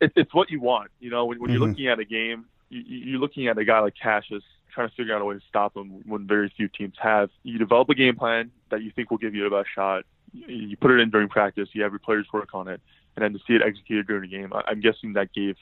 it, 0.00 0.12
it's 0.16 0.34
what 0.34 0.50
you 0.50 0.60
want. 0.60 0.90
You 1.00 1.10
know, 1.10 1.26
when, 1.26 1.40
when 1.40 1.50
mm-hmm. 1.50 1.58
you're 1.58 1.68
looking 1.68 1.88
at 1.88 1.98
a 1.98 2.04
game, 2.04 2.46
you, 2.68 2.82
you're 2.82 3.20
looking 3.20 3.48
at 3.48 3.58
a 3.58 3.64
guy 3.64 3.80
like 3.80 3.94
Cassius 4.00 4.42
trying 4.74 4.88
to 4.88 4.94
figure 4.94 5.14
out 5.14 5.22
a 5.22 5.24
way 5.24 5.34
to 5.34 5.40
stop 5.48 5.76
him 5.76 6.02
when 6.06 6.26
very 6.26 6.52
few 6.56 6.68
teams 6.68 6.94
have. 7.00 7.30
You 7.42 7.58
develop 7.58 7.88
a 7.88 7.94
game 7.94 8.16
plan 8.16 8.50
that 8.70 8.82
you 8.82 8.90
think 8.94 9.10
will 9.10 9.18
give 9.18 9.34
you 9.34 9.44
the 9.44 9.56
best 9.56 9.68
shot. 9.74 10.04
You 10.32 10.76
put 10.76 10.90
it 10.90 11.00
in 11.00 11.10
during 11.10 11.28
practice. 11.28 11.68
You 11.72 11.82
have 11.82 11.92
your 11.92 11.98
players 11.98 12.26
work 12.32 12.54
on 12.54 12.68
it, 12.68 12.80
and 13.14 13.24
then 13.24 13.32
to 13.32 13.38
see 13.46 13.54
it 13.54 13.62
executed 13.62 14.06
during 14.06 14.28
the 14.28 14.36
game, 14.36 14.52
I'm 14.52 14.80
guessing 14.80 15.14
that 15.14 15.32
gave 15.32 15.56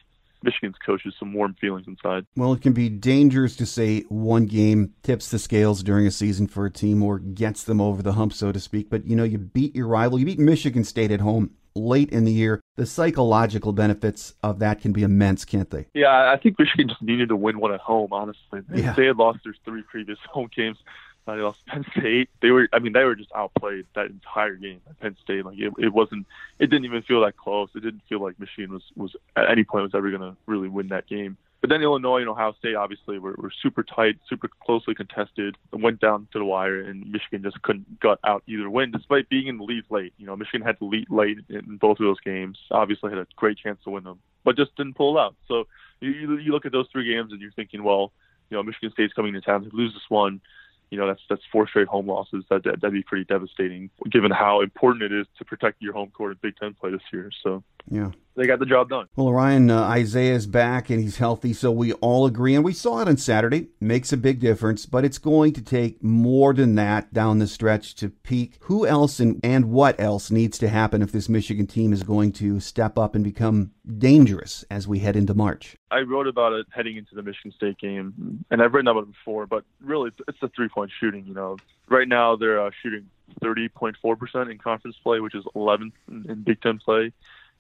Michigan's 0.45 0.77
coaches 0.85 1.15
some 1.19 1.33
warm 1.33 1.55
feelings 1.61 1.87
inside. 1.87 2.27
Well, 2.37 2.53
it 2.53 2.63
can 2.63 2.73
be 2.73 2.89
dangerous 2.89 3.57
to 3.57 3.67
say 3.67 4.03
one 4.09 4.47
game 4.47 4.95
tips 5.03 5.31
the 5.31 5.39
scales 5.39 5.83
during 5.83 6.07
a 6.07 6.11
season 6.11 6.47
for 6.47 6.67
a 6.67 6.71
team 6.71 7.03
or 7.03 7.19
gets 7.19 7.65
them 7.65 7.81
over 7.81 8.03
the 8.03 8.13
hump, 8.13 8.33
so 8.33 8.53
to 8.53 8.61
speak. 8.61 8.91
But 8.91 9.07
you 9.07 9.17
know, 9.17 9.25
you 9.25 9.39
beat 9.39 9.75
your 9.75 9.89
rival, 9.89 10.19
you 10.19 10.27
beat 10.27 10.39
Michigan 10.39 10.85
State 10.85 11.11
at 11.11 11.21
home 11.21 11.51
late 11.75 12.11
in 12.11 12.25
the 12.25 12.33
year. 12.33 12.61
The 12.77 12.87
psychological 12.87 13.73
benefits 13.73 14.35
of 14.43 14.59
that 14.61 14.81
can 14.81 14.93
be 14.93 15.03
immense, 15.03 15.45
can't 15.45 15.71
they? 15.71 15.87
Yeah, 15.95 16.33
I 16.33 16.39
think 16.41 16.59
Michigan 16.59 16.89
just 16.89 17.03
needed 17.03 17.29
to 17.29 17.37
win 17.37 17.59
one 17.59 17.73
at 17.73 17.81
home. 17.81 18.13
Honestly, 18.13 18.61
yeah. 18.75 18.93
they 18.93 19.07
had 19.07 19.17
lost 19.17 19.41
their 19.45 19.55
three 19.65 19.83
previous 19.83 20.19
home 20.31 20.49
games. 20.55 20.79
They 21.27 21.33
lost 21.35 21.65
Penn 21.67 21.85
State. 21.97 22.29
They 22.43 22.51
were, 22.51 22.69
I 22.73 22.79
mean, 22.79 22.93
they 22.93 23.05
were 23.05 23.15
just 23.15 23.33
outplayed 23.35 23.87
that 23.95 24.07
entire 24.07 24.57
game 24.57 24.81
at 24.89 25.01
Penn 25.01 25.17
State. 25.23 25.45
Like 25.45 25.59
it, 25.59 25.73
it 25.79 25.93
wasn't, 25.93 26.27
it 26.59 26.67
didn't 26.67 26.85
even 26.85 27.03
feel 27.03 27.23
that 27.23 27.37
close. 27.37 27.71
It 27.75 27.81
didn't 27.81 28.03
feel 28.09 28.21
like 28.21 28.39
Michigan 28.39 28.73
was 28.73 28.83
was 28.95 29.17
at 29.37 29.51
any 29.51 29.65
point 29.65 29.85
was 29.85 29.95
ever 29.95 30.11
going 30.11 30.23
to 30.23 30.37
really 30.47 30.69
win 30.69 30.89
that 30.89 31.07
game. 31.07 31.37
But 31.65 31.71
then 31.71 31.81
Illinois 31.81 32.19
and 32.19 32.29
Ohio 32.29 32.53
State 32.59 32.75
obviously 32.75 33.19
were, 33.19 33.35
were 33.39 33.51
super 33.63 33.83
tight, 33.83 34.19
super 34.29 34.51
closely 34.67 34.95
contested, 34.95 35.57
and 35.73 35.83
went 35.83 35.99
down 35.99 36.29
to 36.35 36.39
the 36.39 36.45
wire, 36.45 36.83
and 36.83 37.11
Michigan 37.11 37.43
just 37.43 37.63
couldn't 37.63 38.01
gut 38.01 38.19
out 38.23 38.43
either 38.47 38.69
win, 38.69 38.91
despite 38.91 39.31
being 39.31 39.47
in 39.47 39.57
the 39.57 39.65
lead 39.65 39.85
late. 39.89 40.13
You 40.19 40.27
know, 40.27 40.37
Michigan 40.37 40.61
had 40.61 40.79
to 40.81 40.85
lead 40.85 41.09
late 41.09 41.39
in 41.49 41.79
both 41.79 42.01
of 42.01 42.05
those 42.05 42.21
games. 42.21 42.59
Obviously, 42.71 43.09
had 43.09 43.19
a 43.19 43.27
great 43.37 43.57
chance 43.57 43.79
to 43.85 43.91
win 43.91 44.05
them, 44.05 44.19
but 44.45 44.59
just 44.59 44.77
didn't 44.77 44.93
pull 44.93 45.17
it 45.17 45.23
out. 45.23 45.37
So 45.49 45.67
you, 46.01 46.37
you 46.37 46.53
look 46.53 46.67
at 46.67 46.73
those 46.73 46.89
three 46.93 47.11
games, 47.11 47.33
and 47.33 47.41
you're 47.41 47.51
thinking, 47.53 47.83
well, 47.83 48.13
you 48.51 48.59
know, 48.59 48.63
Michigan 48.63 48.91
State's 48.93 49.15
coming 49.15 49.33
to 49.33 49.41
town. 49.41 49.65
They 49.65 49.71
lose 49.73 49.95
this 49.95 50.11
one 50.11 50.43
you 50.91 50.99
know 50.99 51.07
that's 51.07 51.23
that's 51.29 51.43
four 51.51 51.67
straight 51.69 51.89
home 51.89 52.07
losses. 52.07 52.45
That, 52.51 52.65
that 52.65 52.81
that'd 52.81 52.93
be 52.93 53.03
pretty 53.03 53.25
devastating, 53.25 53.91
given 54.11 54.31
how 54.31 54.61
important 54.61 55.03
it 55.05 55.13
is 55.13 55.27
to 55.39 55.45
protect 55.45 55.83
your 55.83 55.93
home 55.93 56.11
court 56.11 56.33
in 56.33 56.39
Big 56.43 56.57
Ten 56.57 56.75
play 56.75 56.91
this 56.91 57.03
year. 57.13 57.31
So 57.43 57.63
yeah, 57.91 58.11
they 58.37 58.47
got 58.47 58.59
the 58.59 58.67
job 58.67 58.89
done. 58.89 59.07
Well, 59.17 59.33
Ryan, 59.33 59.71
uh, 59.71 59.83
Isaiah's 59.83 60.47
back 60.47 60.91
and 60.91 61.01
he's 61.01 61.19
healthy, 61.19 61.53
so 61.53 61.71
we 61.71 61.93
all 61.95 62.27
agree, 62.27 62.55
and 62.55 62.65
we 62.65 62.73
saw 62.73 63.01
it 63.01 63.09
on 63.09 63.17
Saturday. 63.17 63.69
Makes 63.81 64.13
a 64.13 64.17
big 64.17 64.41
difference, 64.41 64.87
but 64.87 65.05
it's 65.05 65.19
going 65.19 65.53
to 65.53 65.63
take 65.63 66.03
more 66.03 66.53
than 66.53 66.75
that 66.75 67.13
down 67.13 67.39
the 67.39 67.47
stretch 67.47 67.95
to 67.97 68.09
peak. 68.09 68.57
Who 68.61 68.87
else 68.87 69.21
and, 69.21 69.41
and 69.45 69.67
what 69.71 69.99
else 70.01 70.31
needs 70.31 70.59
to 70.59 70.69
happen 70.69 71.03
if 71.03 71.13
this 71.13 71.29
Michigan 71.29 71.67
team 71.67 71.93
is 71.93 72.03
going 72.03 72.33
to 72.33 72.61
step 72.61 72.99
up 72.99 73.15
and 73.15 73.23
become 73.23 73.73
dangerous 73.99 74.65
as 74.71 74.89
we 74.89 74.99
head 74.99 75.17
into 75.17 75.35
March? 75.35 75.77
I 75.91 76.01
wrote 76.01 76.27
about 76.27 76.53
it 76.55 76.67
heading 76.71 76.97
into 76.97 77.15
the 77.15 77.23
Michigan 77.23 77.53
State 77.53 77.79
game, 77.79 78.45
and 78.51 78.63
I've 78.63 78.75
written 78.75 78.89
about 78.89 79.05
it 79.05 79.13
before, 79.13 79.47
but 79.47 79.65
really 79.81 80.11
it's 80.27 80.41
the 80.41 80.49
three 80.49 80.69
point 80.69 80.91
shooting. 80.99 81.25
You 81.27 81.35
know, 81.35 81.57
right 81.89 82.09
now 82.09 82.35
they're 82.37 82.61
uh, 82.61 82.71
shooting 82.83 83.09
30.4% 83.43 84.51
in 84.51 84.59
conference 84.59 84.97
play, 85.03 85.21
which 85.21 85.35
is 85.35 85.45
11th 85.55 85.93
in 86.09 86.43
Big 86.43 86.61
Ten 86.61 86.79
play 86.79 87.13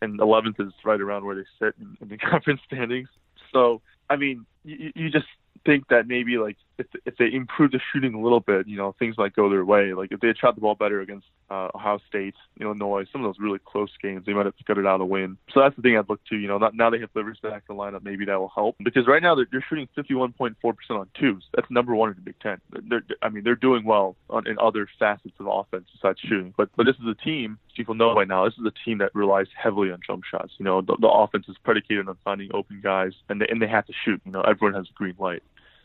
and 0.02 0.18
11th 0.18 0.60
is 0.60 0.72
right 0.84 1.00
around 1.00 1.24
where 1.24 1.36
they 1.36 1.44
sit 1.58 1.74
in, 1.80 1.96
in 2.00 2.08
the 2.08 2.16
conference 2.30 2.60
standings. 2.66 3.08
So, 3.52 3.80
I 4.10 4.16
mean, 4.16 4.46
you, 4.64 4.92
you 4.94 5.10
just 5.10 5.26
think 5.64 5.88
that 5.88 6.06
maybe 6.06 6.36
like 6.36 6.56
if 6.78 6.86
if 7.04 7.16
they 7.16 7.32
improve 7.32 7.72
the 7.72 7.80
shooting 7.92 8.14
a 8.14 8.20
little 8.20 8.40
bit, 8.40 8.66
you 8.66 8.76
know, 8.76 8.94
things 8.98 9.16
might 9.18 9.34
go 9.34 9.48
their 9.48 9.64
way. 9.64 9.92
Like 9.94 10.12
if 10.12 10.20
they 10.20 10.28
had 10.28 10.38
shot 10.38 10.54
the 10.54 10.60
ball 10.60 10.74
better 10.74 11.00
against 11.00 11.26
uh, 11.50 11.68
Ohio 11.74 12.00
State, 12.08 12.34
Illinois, 12.60 13.04
some 13.12 13.24
of 13.24 13.28
those 13.28 13.40
really 13.40 13.60
close 13.64 13.90
games, 14.02 14.24
they 14.26 14.32
might 14.32 14.46
have 14.46 14.54
cut 14.66 14.78
it 14.78 14.86
out 14.86 15.00
a 15.00 15.04
win. 15.04 15.36
So 15.52 15.60
that's 15.60 15.76
the 15.76 15.82
thing 15.82 15.96
I'd 15.96 16.08
look 16.08 16.24
to. 16.30 16.36
You 16.36 16.48
know, 16.48 16.58
not, 16.58 16.74
now 16.74 16.90
they 16.90 16.98
have 17.00 17.10
Livers 17.14 17.38
back 17.42 17.64
in 17.68 17.76
the 17.76 17.82
lineup, 17.82 18.02
maybe 18.02 18.24
that 18.24 18.38
will 18.38 18.52
help 18.54 18.76
because 18.82 19.06
right 19.06 19.22
now 19.22 19.34
they're, 19.34 19.46
they're 19.50 19.64
shooting 19.68 19.88
51.4% 19.96 20.54
on 20.90 21.08
twos. 21.18 21.44
That's 21.54 21.70
number 21.70 21.94
one 21.94 22.10
in 22.10 22.16
the 22.16 22.22
Big 22.22 22.38
Ten. 22.40 22.60
They're, 22.88 23.02
I 23.22 23.28
mean, 23.28 23.44
they're 23.44 23.54
doing 23.54 23.84
well 23.84 24.16
on, 24.30 24.46
in 24.46 24.58
other 24.58 24.88
facets 24.98 25.34
of 25.38 25.46
offense 25.46 25.86
besides 25.92 26.18
shooting. 26.20 26.54
But 26.56 26.70
but 26.76 26.86
this 26.86 26.96
is 26.96 27.06
a 27.06 27.14
team 27.14 27.58
people 27.74 27.94
know 27.94 28.14
right 28.14 28.28
now. 28.28 28.44
This 28.44 28.54
is 28.54 28.64
a 28.66 28.72
team 28.84 28.98
that 28.98 29.14
relies 29.14 29.46
heavily 29.60 29.90
on 29.90 30.00
jump 30.06 30.24
shots. 30.24 30.52
You 30.58 30.64
know, 30.64 30.80
the, 30.80 30.96
the 31.00 31.08
offense 31.08 31.46
is 31.48 31.56
predicated 31.64 32.08
on 32.08 32.16
finding 32.24 32.50
open 32.54 32.80
guys, 32.82 33.12
and 33.28 33.40
they, 33.40 33.46
and 33.48 33.60
they 33.60 33.66
have 33.66 33.86
to 33.86 33.92
shoot. 34.04 34.20
You 34.24 34.32
know, 34.32 34.42
everyone 34.42 34.74
has 34.74 34.88
a 34.88 34.94
green 34.94 35.14
light 35.18 35.42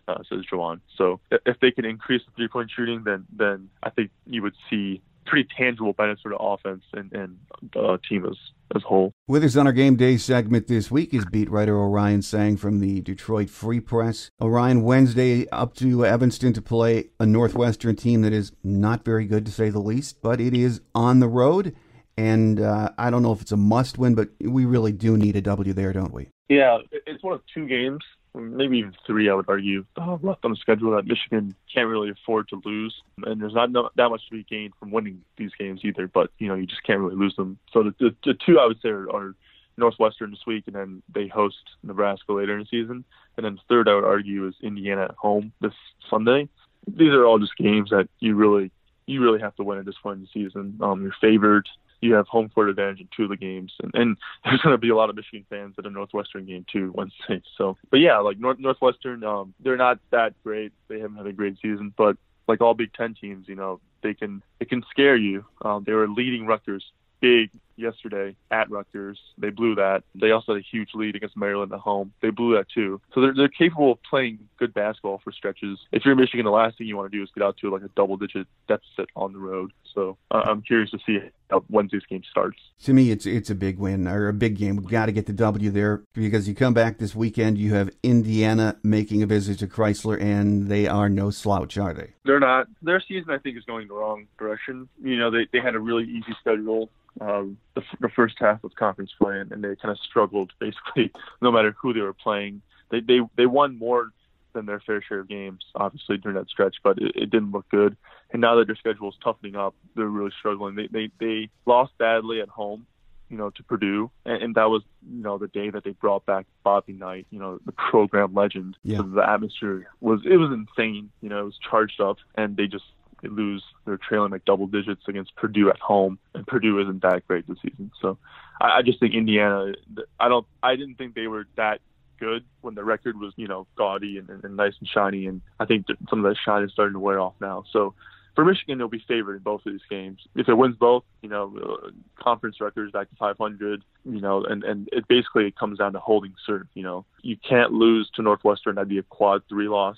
uh, 0.09 0.23
says 0.29 0.45
Juwan. 0.51 0.79
So 0.97 1.19
if 1.31 1.59
they 1.59 1.71
can 1.71 1.85
increase 1.85 2.21
the 2.25 2.31
three 2.35 2.47
point 2.47 2.71
shooting, 2.75 3.03
then 3.03 3.25
then 3.31 3.69
I 3.83 3.89
think 3.89 4.11
you 4.25 4.41
would 4.41 4.55
see 4.69 5.01
pretty 5.25 5.47
tangible 5.55 5.93
benefits 5.93 6.21
for 6.21 6.29
the 6.29 6.37
offense 6.37 6.83
and, 6.93 7.11
and 7.13 7.37
the 7.73 7.99
team 8.09 8.25
as 8.25 8.37
as 8.75 8.83
a 8.83 8.87
whole. 8.87 9.13
With 9.27 9.43
us 9.43 9.55
on 9.55 9.65
our 9.65 9.73
game 9.73 9.95
day 9.95 10.17
segment 10.17 10.67
this 10.67 10.91
week 10.91 11.13
is 11.13 11.25
beat 11.25 11.49
writer 11.49 11.75
Orion 11.75 12.21
Sang 12.21 12.55
from 12.57 12.79
the 12.79 13.01
Detroit 13.01 13.49
Free 13.49 13.79
Press. 13.79 14.29
Orion 14.41 14.83
Wednesday 14.83 15.47
up 15.49 15.75
to 15.75 16.05
Evanston 16.05 16.53
to 16.53 16.61
play 16.61 17.09
a 17.19 17.25
Northwestern 17.25 17.95
team 17.95 18.21
that 18.21 18.33
is 18.33 18.51
not 18.63 19.03
very 19.03 19.25
good 19.25 19.45
to 19.47 19.51
say 19.51 19.69
the 19.69 19.79
least, 19.79 20.21
but 20.21 20.39
it 20.39 20.53
is 20.53 20.81
on 20.93 21.19
the 21.19 21.27
road. 21.27 21.75
And 22.15 22.59
uh, 22.59 22.91
I 22.97 23.09
don't 23.09 23.23
know 23.23 23.31
if 23.31 23.41
it's 23.41 23.53
a 23.53 23.57
must 23.57 23.97
win, 23.97 24.13
but 24.13 24.29
we 24.39 24.65
really 24.65 24.91
do 24.91 25.17
need 25.17 25.35
a 25.35 25.41
W 25.41 25.73
there, 25.73 25.93
don't 25.93 26.13
we? 26.13 26.27
Yeah, 26.47 26.79
it's 26.91 27.23
one 27.23 27.33
of 27.33 27.41
two 27.53 27.65
games 27.65 28.01
maybe 28.35 28.79
even 28.79 28.95
three, 29.05 29.29
I 29.29 29.33
would 29.33 29.49
argue, 29.49 29.85
uh, 29.97 30.17
left 30.21 30.45
on 30.45 30.51
the 30.51 30.57
schedule 30.57 30.95
that 30.95 31.05
Michigan 31.05 31.55
can't 31.73 31.87
really 31.87 32.09
afford 32.09 32.47
to 32.49 32.61
lose. 32.63 32.95
And 33.25 33.41
there's 33.41 33.53
not 33.53 33.71
no, 33.71 33.89
that 33.95 34.09
much 34.09 34.27
to 34.29 34.31
be 34.31 34.43
gained 34.43 34.73
from 34.79 34.91
winning 34.91 35.21
these 35.37 35.51
games 35.57 35.81
either, 35.83 36.07
but, 36.07 36.31
you 36.37 36.47
know, 36.47 36.55
you 36.55 36.65
just 36.65 36.83
can't 36.83 36.99
really 36.99 37.15
lose 37.15 37.35
them. 37.35 37.57
So 37.71 37.83
the, 37.83 37.95
the, 37.99 38.15
the 38.23 38.33
two 38.33 38.59
I 38.59 38.65
would 38.65 38.81
say 38.81 38.89
are, 38.89 39.09
are 39.09 39.35
Northwestern 39.77 40.31
this 40.31 40.45
week, 40.45 40.65
and 40.67 40.75
then 40.75 41.01
they 41.13 41.27
host 41.27 41.57
Nebraska 41.83 42.33
later 42.33 42.53
in 42.53 42.59
the 42.59 42.65
season. 42.65 43.03
And 43.37 43.45
then 43.45 43.55
the 43.55 43.61
third, 43.67 43.87
I 43.87 43.95
would 43.95 44.03
argue, 44.03 44.47
is 44.47 44.55
Indiana 44.61 45.05
at 45.05 45.15
home 45.15 45.53
this 45.61 45.73
Sunday. 46.09 46.49
These 46.87 47.13
are 47.13 47.25
all 47.25 47.39
just 47.39 47.55
games 47.57 47.89
that 47.89 48.09
you 48.19 48.35
really 48.35 48.71
you 49.05 49.21
really 49.21 49.39
have 49.39 49.55
to 49.55 49.63
win 49.63 49.79
at 49.79 49.85
this 49.85 49.97
point 50.03 50.17
in 50.17 50.21
the 50.21 50.45
season. 50.45 50.77
Um, 50.81 51.01
you're 51.01 51.15
favored 51.19 51.67
you 52.01 52.13
have 52.13 52.27
home 52.27 52.49
court 52.49 52.69
advantage 52.69 53.01
in 53.01 53.09
two 53.15 53.23
of 53.23 53.29
the 53.29 53.37
games, 53.37 53.73
and, 53.81 53.91
and 53.93 54.17
there's 54.45 54.61
going 54.61 54.73
to 54.73 54.77
be 54.77 54.89
a 54.89 54.95
lot 54.95 55.09
of 55.09 55.15
Michigan 55.15 55.45
fans 55.49 55.75
at 55.77 55.85
a 55.85 55.89
Northwestern 55.89 56.45
game 56.45 56.65
too 56.71 56.91
Wednesday. 56.95 57.41
So, 57.57 57.77
but 57.89 57.97
yeah, 57.97 58.19
like 58.19 58.39
North, 58.39 58.59
Northwestern, 58.59 59.23
um, 59.23 59.53
they're 59.59 59.77
not 59.77 59.99
that 60.11 60.33
great. 60.43 60.71
They 60.87 60.99
haven't 60.99 61.17
had 61.17 61.27
a 61.27 61.33
great 61.33 61.57
season, 61.61 61.93
but 61.97 62.17
like 62.47 62.61
all 62.61 62.73
Big 62.73 62.93
Ten 62.93 63.15
teams, 63.15 63.47
you 63.47 63.55
know, 63.55 63.79
they 64.01 64.13
can 64.13 64.41
they 64.59 64.65
can 64.65 64.83
scare 64.89 65.15
you. 65.15 65.45
Um, 65.61 65.83
they 65.85 65.93
were 65.93 66.07
leading 66.07 66.45
Rutgers 66.45 66.83
big 67.21 67.49
yesterday 67.79 68.35
at 68.51 68.69
Rutgers. 68.69 69.19
They 69.37 69.49
blew 69.49 69.75
that. 69.75 70.03
They 70.15 70.31
also 70.31 70.53
had 70.53 70.61
a 70.61 70.65
huge 70.69 70.89
lead 70.93 71.15
against 71.15 71.37
Maryland 71.37 71.71
at 71.73 71.79
home. 71.79 72.13
They 72.21 72.29
blew 72.29 72.55
that 72.55 72.67
too. 72.69 73.01
So 73.13 73.21
they're, 73.21 73.33
they're 73.33 73.49
capable 73.49 73.93
of 73.93 74.03
playing 74.03 74.39
good 74.57 74.73
basketball 74.73 75.21
for 75.23 75.31
stretches. 75.31 75.79
If 75.91 76.03
you're 76.05 76.15
Michigan, 76.15 76.45
the 76.45 76.51
last 76.51 76.77
thing 76.77 76.87
you 76.87 76.97
want 76.97 77.11
to 77.11 77.17
do 77.17 77.23
is 77.23 77.29
get 77.33 77.43
out 77.43 77.57
to 77.57 77.71
like 77.71 77.83
a 77.83 77.89
double 77.95 78.17
digit 78.17 78.47
deficit 78.67 79.09
on 79.15 79.33
the 79.33 79.39
road. 79.39 79.71
So 79.93 80.17
uh, 80.31 80.43
I'm 80.45 80.61
curious 80.61 80.91
to 80.91 80.99
see 81.05 81.19
how 81.49 81.63
Wednesday's 81.69 82.05
game 82.09 82.21
starts. 82.29 82.59
To 82.83 82.93
me, 82.93 83.11
it's 83.11 83.25
it's 83.25 83.49
a 83.49 83.55
big 83.55 83.79
win 83.79 84.07
or 84.07 84.27
a 84.27 84.33
big 84.33 84.57
game. 84.57 84.75
We've 84.75 84.87
got 84.87 85.07
to 85.07 85.11
get 85.11 85.25
the 85.25 85.33
W 85.33 85.71
there 85.71 86.03
because 86.13 86.47
you 86.47 86.55
come 86.55 86.73
back 86.73 86.97
this 86.97 87.15
weekend. 87.15 87.57
You 87.57 87.73
have 87.73 87.89
Indiana 88.03 88.77
making 88.83 89.23
a 89.23 89.25
visit 89.25 89.59
to 89.59 89.67
Crisler, 89.67 90.21
and 90.21 90.67
they 90.67 90.87
are 90.87 91.09
no 91.09 91.29
slouch, 91.31 91.77
are 91.77 91.93
they? 91.93 92.13
They're 92.25 92.39
not. 92.39 92.67
Their 92.81 93.01
season, 93.05 93.31
I 93.31 93.39
think, 93.39 93.57
is 93.57 93.63
going 93.63 93.87
the 93.87 93.95
wrong 93.95 94.27
direction. 94.37 94.87
You 95.01 95.17
know, 95.17 95.31
they 95.31 95.47
they 95.51 95.59
had 95.59 95.75
a 95.75 95.79
really 95.79 96.03
easy 96.03 96.35
schedule 96.39 96.89
um, 97.21 97.57
the, 97.75 97.83
the 97.99 98.09
first 98.09 98.35
half 98.39 98.63
of 98.63 98.75
conference 98.75 99.11
play, 99.19 99.39
and, 99.39 99.51
and 99.51 99.63
they 99.63 99.75
kind 99.75 99.91
of 99.91 99.99
struggled 99.99 100.51
basically 100.59 101.11
no 101.41 101.51
matter 101.51 101.75
who 101.79 101.93
they 101.93 102.01
were 102.01 102.13
playing. 102.13 102.61
They 102.91 103.01
they 103.01 103.19
they 103.37 103.45
won 103.45 103.77
more 103.77 104.11
than 104.53 104.65
their 104.65 104.79
fair 104.79 105.01
share 105.01 105.19
of 105.19 105.27
games, 105.27 105.63
obviously 105.75 106.17
during 106.17 106.37
that 106.37 106.49
stretch, 106.49 106.77
but 106.83 106.97
it, 106.97 107.11
it 107.15 107.29
didn't 107.29 107.51
look 107.51 107.69
good. 107.69 107.95
And 108.31 108.41
now 108.41 108.55
that 108.55 108.67
their 108.67 108.75
schedule 108.75 109.09
is 109.09 109.15
toughening 109.23 109.55
up, 109.55 109.75
they're 109.95 110.07
really 110.07 110.31
struggling. 110.37 110.75
They 110.75 110.87
they 110.87 111.11
they 111.19 111.49
lost 111.65 111.97
badly 111.97 112.41
at 112.41 112.49
home, 112.49 112.85
you 113.29 113.37
know, 113.37 113.49
to 113.51 113.63
Purdue, 113.63 114.11
and, 114.25 114.43
and 114.43 114.55
that 114.55 114.69
was 114.69 114.83
you 115.09 115.23
know 115.23 115.37
the 115.37 115.47
day 115.47 115.69
that 115.69 115.83
they 115.83 115.91
brought 115.91 116.25
back 116.25 116.45
Bobby 116.63 116.93
Knight, 116.93 117.27
you 117.29 117.39
know, 117.39 117.59
the 117.65 117.71
program 117.71 118.33
legend. 118.33 118.77
Yeah. 118.83 118.97
So 118.97 119.03
the 119.03 119.29
atmosphere 119.29 119.87
was 120.01 120.21
it 120.25 120.37
was 120.37 120.51
insane. 120.51 121.11
You 121.21 121.29
know, 121.29 121.41
it 121.41 121.45
was 121.45 121.59
charged 121.69 122.01
up, 122.01 122.17
and 122.35 122.57
they 122.57 122.67
just 122.67 122.85
they 123.21 123.29
lose. 123.29 123.63
They're 123.85 123.97
trailing 123.97 124.31
like 124.31 124.45
double 124.45 124.67
digits 124.67 125.03
against 125.07 125.35
Purdue 125.35 125.69
at 125.69 125.79
home, 125.79 126.19
and 126.33 126.45
Purdue 126.45 126.79
isn't 126.79 127.01
that 127.01 127.27
great 127.27 127.47
this 127.47 127.57
season. 127.61 127.91
So 128.01 128.17
I, 128.61 128.77
I 128.77 128.81
just 128.81 128.99
think 128.99 129.13
Indiana. 129.13 129.73
I 130.19 130.27
don't. 130.27 130.45
I 130.63 130.75
didn't 130.75 130.95
think 130.95 131.15
they 131.15 131.27
were 131.27 131.45
that 131.57 131.81
good 132.19 132.43
when 132.61 132.75
the 132.75 132.83
record 132.83 133.17
was 133.19 133.33
you 133.37 133.47
know 133.47 133.65
gaudy 133.77 134.17
and, 134.17 134.29
and, 134.29 134.43
and 134.43 134.57
nice 134.57 134.73
and 134.79 134.87
shiny, 134.87 135.27
and 135.27 135.41
I 135.59 135.65
think 135.65 135.85
some 136.09 136.23
of 136.23 136.29
that 136.29 136.37
shine 136.43 136.63
is 136.63 136.71
starting 136.71 136.93
to 136.93 136.99
wear 136.99 137.19
off 137.19 137.33
now. 137.39 137.63
So 137.71 137.93
for 138.35 138.45
Michigan, 138.45 138.77
they'll 138.77 138.87
be 138.87 139.03
favored 139.07 139.35
in 139.35 139.43
both 139.43 139.65
of 139.65 139.73
these 139.73 139.81
games. 139.89 140.19
If 140.35 140.47
it 140.47 140.53
wins 140.53 140.77
both, 140.77 141.03
you 141.21 141.29
know, 141.29 141.53
uh, 141.57 141.89
conference 142.21 142.61
records 142.61 142.91
back 142.93 143.09
to 143.09 143.15
500, 143.17 143.83
you 144.05 144.21
know, 144.21 144.43
and 144.43 144.63
and 144.63 144.87
it 144.91 145.07
basically 145.07 145.47
it 145.47 145.57
comes 145.57 145.79
down 145.79 145.93
to 145.93 145.99
holding 145.99 146.33
serve. 146.45 146.67
You 146.73 146.83
know, 146.83 147.05
you 147.21 147.37
can't 147.37 147.73
lose 147.73 148.09
to 148.15 148.21
Northwestern. 148.21 148.75
That'd 148.75 148.89
be 148.89 148.99
a 148.99 149.03
quad 149.03 149.41
three 149.49 149.67
loss 149.67 149.97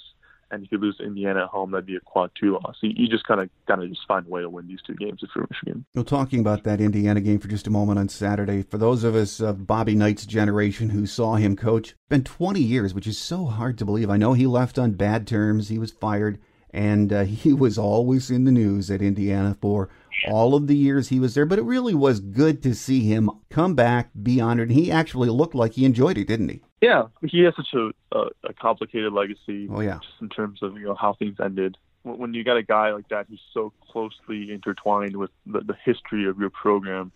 and 0.52 0.64
if 0.64 0.72
you 0.72 0.78
lose 0.78 1.00
Indiana 1.00 1.44
at 1.44 1.50
home, 1.50 1.72
that'd 1.72 1.86
be 1.86 1.96
a 1.96 2.02
quad 2.02 2.32
two 2.40 2.54
loss. 2.54 2.76
So 2.82 2.88
you 2.88 3.08
just 3.08 3.26
kind 3.26 3.40
of 3.40 3.50
kind 3.68 3.82
of 3.82 3.90
just 3.90 4.06
find 4.08 4.26
a 4.26 4.30
way 4.30 4.42
to 4.42 4.50
win 4.50 4.68
these 4.68 4.82
two 4.86 4.96
games 4.96 5.22
if 5.24 5.30
you're 5.36 5.48
Michigan. 5.50 5.86
Well, 5.96 6.04
talking 6.04 6.40
about 6.40 6.64
that 6.64 6.82
Indiana 6.82 7.22
game 7.22 7.40
for 7.40 7.48
just 7.48 7.68
a 7.68 7.72
moment 7.72 8.00
on 8.00 8.10
Saturday, 8.10 8.64
for 8.64 8.78
those 8.78 9.04
of 9.04 9.16
us 9.16 9.40
of 9.40 9.66
Bobby 9.66 9.96
Knight's 9.96 10.26
generation 10.26 10.90
who 10.90 11.06
saw 11.06 11.36
him 11.36 11.56
coach, 11.56 11.96
been 12.10 12.24
20 12.24 12.60
years, 12.60 12.94
which 12.94 13.08
is 13.08 13.18
so 13.18 13.46
hard 13.46 13.78
to 13.78 13.86
believe. 13.86 14.10
I 14.10 14.18
know 14.18 14.34
he 14.34 14.46
left 14.46 14.78
on 14.78 14.92
bad 14.92 15.26
terms. 15.26 15.70
He 15.70 15.80
was 15.80 15.92
fired, 15.92 16.40
and 16.72 17.12
uh, 17.14 17.24
he 17.26 17.54
was 17.54 17.78
always 17.78 18.30
in 18.30 18.44
the 18.44 18.52
news 18.52 18.92
at 18.92 19.02
Indiana 19.02 19.58
for 19.62 19.90
all 20.28 20.56
of 20.56 20.68
the 20.68 20.76
years 20.76 21.10
he 21.10 21.20
was 21.20 21.34
there. 21.34 21.46
But 21.46 21.60
it 21.60 21.64
really 21.64 21.94
was 21.94 22.20
good 22.20 22.62
to 22.64 22.76
see 22.76 23.02
him 23.02 23.30
come 23.50 23.76
back, 23.76 24.10
be 24.22 24.40
honored. 24.40 24.70
And 24.70 24.78
he 24.78 24.92
actually 24.92 25.30
looked 25.30 25.56
like 25.56 25.74
he 25.74 25.86
enjoyed 25.86 26.18
it, 26.18 26.28
didn't 26.28 26.50
he? 26.50 26.62
Yeah, 26.82 27.04
he 27.24 27.42
has 27.42 27.56
such 27.56 27.74
a, 27.74 27.92
a, 28.18 28.30
a 28.46 28.54
complicated 28.54 29.14
legacy. 29.14 29.68
Oh 29.72 29.82
yeah, 29.82 30.00
just 30.02 30.22
in 30.22 30.30
terms 30.30 30.64
of 30.64 30.78
you 30.78 30.86
know 30.86 30.96
how 30.96 31.14
things 31.14 31.38
ended. 31.44 31.78
When 32.04 32.34
you 32.34 32.44
got 32.44 32.58
a 32.58 32.64
guy 32.64 32.92
like 32.92 33.08
that 33.10 33.28
who's 33.30 33.42
so 33.54 33.72
closely 33.92 34.52
intertwined 34.52 35.16
with 35.16 35.30
the, 35.46 35.60
the 35.60 35.76
history 35.86 36.28
of 36.28 36.40
your 36.40 36.50
program, 36.50 37.12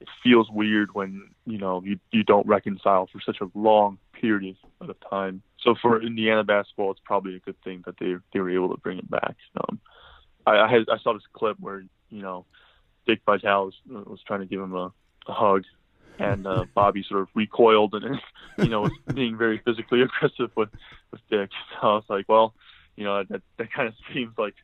it 0.00 0.06
feels 0.22 0.48
weird 0.50 0.94
when 0.94 1.30
you 1.44 1.58
know 1.58 1.82
you 1.84 1.98
you 2.12 2.22
don't 2.22 2.46
reconcile 2.46 3.08
for 3.12 3.20
such 3.20 3.40
a 3.40 3.50
long 3.58 3.98
period 4.12 4.56
of 4.80 4.94
time. 5.08 5.42
So 5.58 5.74
for 5.80 6.00
Indiana 6.00 6.44
basketball, 6.44 6.92
it's 6.92 7.00
probably 7.04 7.34
a 7.34 7.40
good 7.40 7.60
thing 7.64 7.82
that 7.86 7.98
they 7.98 8.14
they 8.32 8.38
were 8.38 8.50
able 8.50 8.68
to 8.68 8.80
bring 8.80 8.98
it 8.98 9.10
back. 9.10 9.36
Um, 9.56 9.80
I 10.46 10.58
I, 10.58 10.70
had, 10.70 10.88
I 10.90 10.98
saw 10.98 11.12
this 11.14 11.22
clip 11.32 11.56
where 11.60 11.84
you 12.10 12.22
know 12.22 12.46
Dick 13.06 13.20
Vitale 13.26 13.66
was, 13.66 13.74
was 14.06 14.20
trying 14.26 14.40
to 14.40 14.46
give 14.46 14.60
him 14.60 14.74
a, 14.74 14.92
a 15.26 15.32
hug 15.32 15.64
and 16.18 16.46
uh, 16.46 16.64
Bobby 16.74 17.04
sort 17.08 17.22
of 17.22 17.28
recoiled 17.34 17.94
and 17.94 18.20
you 18.58 18.68
know 18.68 18.82
was 18.82 18.92
being 19.14 19.36
very 19.36 19.58
physically 19.58 20.02
aggressive 20.02 20.50
with 20.56 20.70
with 21.10 21.20
Dick. 21.30 21.50
So 21.80 21.88
I 21.88 21.94
was 21.94 22.04
like, 22.08 22.28
well, 22.28 22.54
you 22.96 23.04
know 23.04 23.24
that 23.24 23.42
that 23.58 23.72
kind 23.72 23.88
of 23.88 23.94
seems 24.12 24.36
like 24.36 24.54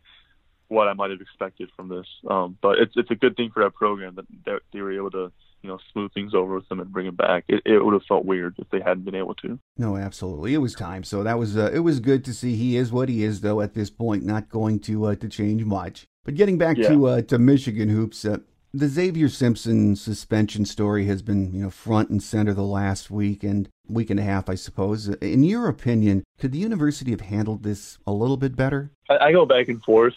what 0.69 0.89
I 0.89 0.95
might 0.95 1.11
have 1.11 1.21
expected 1.21 1.71
from 1.77 1.89
this. 1.89 2.07
Um, 2.29 2.59
but 2.61 2.79
it's 2.79 2.95
it's 2.97 3.11
a 3.11 3.15
good 3.15 3.37
thing 3.37 3.51
for 3.51 3.63
that 3.63 3.75
program 3.75 4.17
that 4.17 4.27
they, 4.45 4.59
they 4.73 4.81
were 4.81 4.93
able 4.93 5.11
to 5.13 5.33
you 5.67 5.73
know 5.73 5.79
smooth 5.93 6.13
things 6.13 6.33
over 6.33 6.55
with 6.55 6.69
them 6.69 6.79
and 6.79 6.93
bring 6.93 7.07
it 7.07 7.17
back. 7.17 7.45
It, 7.49 7.61
it 7.67 7.85
would 7.85 7.93
have 7.93 8.05
felt 8.05 8.25
weird 8.25 8.55
if 8.59 8.71
they 8.71 8.81
hadn't 8.81 9.05
been 9.05 9.17
able 9.17 9.35
to. 9.37 9.59
No, 9.77 9.97
absolutely, 9.97 10.55
it 10.55 10.59
was 10.59 10.75
time. 10.75 11.03
So 11.03 11.25
that 11.25 11.39
was 11.39 11.57
uh, 11.57 11.71
it 11.75 11.81
was 11.81 11.99
good 11.99 12.25
to 12.27 12.33
see. 12.33 12.55
He 12.55 12.77
is 12.77 12.93
what 12.93 13.09
he 13.09 13.25
is, 13.25 13.41
though. 13.41 13.61
At 13.61 13.75
this 13.75 13.91
point, 13.91 14.25
not 14.25 14.49
going 14.49 14.79
to 14.81 15.07
uh, 15.07 15.17
to 15.17 15.29
change 15.29 15.65
much. 15.65 16.07
But 16.25 16.37
getting 16.37 16.57
back 16.57 16.77
yeah. 16.79 16.89
to 16.91 17.07
uh, 17.07 17.23
to 17.23 17.39
Michigan 17.39 17.89
hoops, 17.89 18.25
uh, 18.25 18.39
The 18.73 18.87
Xavier 18.87 19.29
Simpson 19.29 19.97
suspension 19.97 20.65
story 20.65 21.07
has 21.07 21.23
been, 21.23 21.53
you 21.53 21.63
know, 21.63 21.71
front 21.71 22.11
and 22.11 22.23
center 22.23 22.55
the 22.55 22.63
last 22.63 23.11
week 23.11 23.43
and 23.43 23.69
week 23.89 24.11
and 24.11 24.21
a 24.21 24.23
half, 24.23 24.49
I 24.49 24.55
suppose. 24.55 25.09
In 25.09 25.43
your 25.43 25.67
opinion, 25.67 26.23
could 26.39 26.53
the 26.53 26.59
university 26.59 27.11
have 27.11 27.23
handled 27.23 27.65
this 27.65 27.99
a 28.07 28.13
little 28.13 28.37
bit 28.37 28.55
better? 28.55 28.93
I, 29.11 29.19
I 29.19 29.33
go 29.33 29.47
back 29.47 29.67
and 29.67 29.83
forth. 29.83 30.15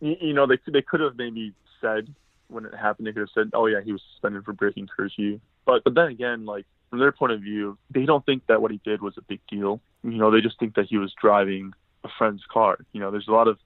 You, 0.00 0.16
you 0.20 0.34
know, 0.34 0.46
they 0.46 0.58
they 0.66 0.82
could 0.82 1.00
have 1.00 1.16
maybe 1.16 1.54
said 1.80 2.14
when 2.54 2.64
it 2.66 2.74
happened, 2.74 3.06
they 3.06 3.12
could 3.12 3.20
have 3.20 3.28
said, 3.34 3.50
"Oh 3.52 3.66
yeah, 3.66 3.80
he 3.84 3.92
was 3.92 4.02
suspended 4.12 4.44
for 4.44 4.52
breaking 4.52 4.88
curfew." 4.94 5.40
But 5.64 5.84
but 5.84 5.94
then 5.94 6.08
again, 6.08 6.46
like 6.46 6.66
from 6.90 7.00
their 7.00 7.12
point 7.12 7.32
of 7.32 7.40
view, 7.40 7.76
they 7.90 8.06
don't 8.06 8.24
think 8.24 8.46
that 8.46 8.62
what 8.62 8.70
he 8.70 8.80
did 8.84 9.02
was 9.02 9.14
a 9.18 9.22
big 9.22 9.40
deal. 9.48 9.80
You 10.02 10.18
know, 10.18 10.30
they 10.30 10.40
just 10.40 10.58
think 10.58 10.74
that 10.76 10.86
he 10.86 10.96
was 10.96 11.12
driving 11.20 11.72
a 12.04 12.08
friend's 12.16 12.44
car. 12.50 12.78
You 12.92 13.00
know, 13.00 13.10
there's 13.10 13.28
a 13.28 13.32
lot 13.32 13.48
of 13.48 13.58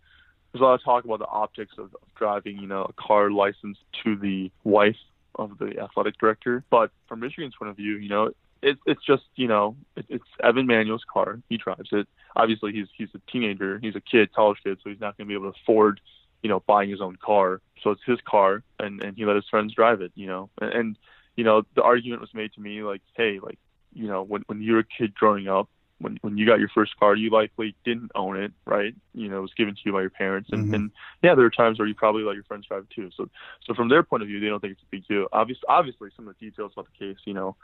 there's 0.52 0.62
a 0.62 0.64
lot 0.64 0.74
of 0.74 0.84
talk 0.84 1.04
about 1.04 1.18
the 1.18 1.26
optics 1.26 1.74
of, 1.78 1.94
of 1.94 2.14
driving, 2.16 2.58
you 2.58 2.66
know, 2.66 2.82
a 2.82 2.92
car 2.94 3.30
licensed 3.30 3.80
to 4.04 4.16
the 4.16 4.50
wife 4.64 4.96
of 5.34 5.58
the 5.58 5.78
athletic 5.78 6.18
director. 6.18 6.64
But 6.70 6.90
from 7.06 7.20
Michigan's 7.20 7.54
point 7.56 7.70
of 7.70 7.76
view, 7.76 7.96
you 7.96 8.08
know, 8.08 8.32
it, 8.62 8.78
it's 8.86 9.04
just 9.04 9.24
you 9.36 9.46
know 9.46 9.76
it, 9.96 10.06
it's 10.08 10.24
Evan 10.42 10.66
Manuel's 10.66 11.04
car. 11.12 11.40
He 11.48 11.56
drives 11.56 11.90
it. 11.92 12.08
Obviously, 12.34 12.72
he's 12.72 12.88
he's 12.96 13.08
a 13.14 13.30
teenager. 13.30 13.78
He's 13.78 13.94
a 13.94 14.00
kid, 14.00 14.32
college 14.32 14.58
kid, 14.64 14.78
so 14.82 14.90
he's 14.90 15.00
not 15.00 15.16
going 15.16 15.26
to 15.26 15.28
be 15.28 15.34
able 15.34 15.52
to 15.52 15.58
afford 15.62 16.00
you 16.42 16.48
know 16.48 16.60
buying 16.66 16.90
his 16.90 17.00
own 17.00 17.16
car. 17.16 17.60
So 17.82 17.90
it's 17.90 18.02
his 18.06 18.20
car, 18.28 18.62
and 18.78 19.02
and 19.02 19.16
he 19.16 19.24
let 19.24 19.36
his 19.36 19.48
friends 19.48 19.74
drive 19.74 20.00
it. 20.00 20.12
You 20.14 20.26
know, 20.26 20.50
and, 20.60 20.72
and 20.72 20.98
you 21.36 21.44
know 21.44 21.62
the 21.74 21.82
argument 21.82 22.20
was 22.20 22.34
made 22.34 22.52
to 22.54 22.60
me 22.60 22.82
like, 22.82 23.02
hey, 23.14 23.40
like 23.42 23.58
you 23.92 24.06
know 24.06 24.22
when 24.22 24.42
when 24.46 24.60
you 24.62 24.74
were 24.74 24.80
a 24.80 24.84
kid 24.84 25.14
growing 25.14 25.48
up, 25.48 25.68
when 26.00 26.18
when 26.22 26.38
you 26.38 26.46
got 26.46 26.58
your 26.58 26.68
first 26.68 26.96
car, 26.98 27.14
you 27.14 27.30
likely 27.30 27.74
didn't 27.84 28.12
own 28.14 28.36
it, 28.36 28.52
right? 28.64 28.94
You 29.14 29.28
know, 29.28 29.38
it 29.38 29.42
was 29.42 29.54
given 29.54 29.74
to 29.74 29.80
you 29.84 29.92
by 29.92 30.00
your 30.00 30.10
parents, 30.10 30.50
and, 30.52 30.66
mm-hmm. 30.66 30.74
and 30.74 30.90
yeah, 31.22 31.34
there 31.34 31.44
are 31.44 31.50
times 31.50 31.78
where 31.78 31.88
you 31.88 31.94
probably 31.94 32.22
let 32.22 32.34
your 32.34 32.44
friends 32.44 32.66
drive 32.66 32.84
it 32.84 32.94
too. 32.94 33.10
So, 33.16 33.28
so 33.64 33.74
from 33.74 33.88
their 33.88 34.02
point 34.02 34.22
of 34.22 34.28
view, 34.28 34.40
they 34.40 34.46
don't 34.46 34.60
think 34.60 34.74
it's 34.74 34.82
a 34.82 34.90
big 34.90 35.06
deal. 35.06 35.26
Obviously, 35.32 35.64
obviously, 35.68 36.10
some 36.16 36.28
of 36.28 36.36
the 36.38 36.46
details 36.46 36.72
about 36.74 36.86
the 36.92 37.06
case, 37.06 37.18
you 37.24 37.34
know, 37.34 37.56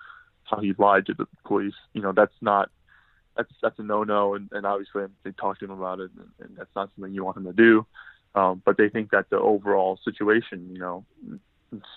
how 0.44 0.61
he 0.61 0.75
lied 0.78 1.06
to 1.06 1.14
the 1.14 1.26
police, 1.44 1.75
you 1.92 2.02
know, 2.02 2.12
that's 2.12 2.35
not 2.40 2.71
that's 3.37 3.52
that's 3.62 3.78
a 3.78 3.83
no-no, 3.83 4.35
and, 4.35 4.49
and 4.52 4.66
obviously 4.66 5.04
they 5.23 5.33
talked 5.33 5.61
to 5.61 5.66
him 5.66 5.73
about 5.73 6.00
it, 6.00 6.11
and, 6.16 6.28
and 6.40 6.56
that's 6.56 6.75
not 6.75 6.90
something 6.94 7.12
you 7.12 7.25
want 7.25 7.37
him 7.37 7.44
to 7.44 7.52
do. 7.52 7.87
Um, 8.35 8.62
but 8.64 8.76
they 8.76 8.88
think 8.88 9.11
that 9.11 9.31
the 9.31 9.38
overall 9.38 9.99
situation, 10.05 10.69
you 10.73 10.79
know, 10.79 11.05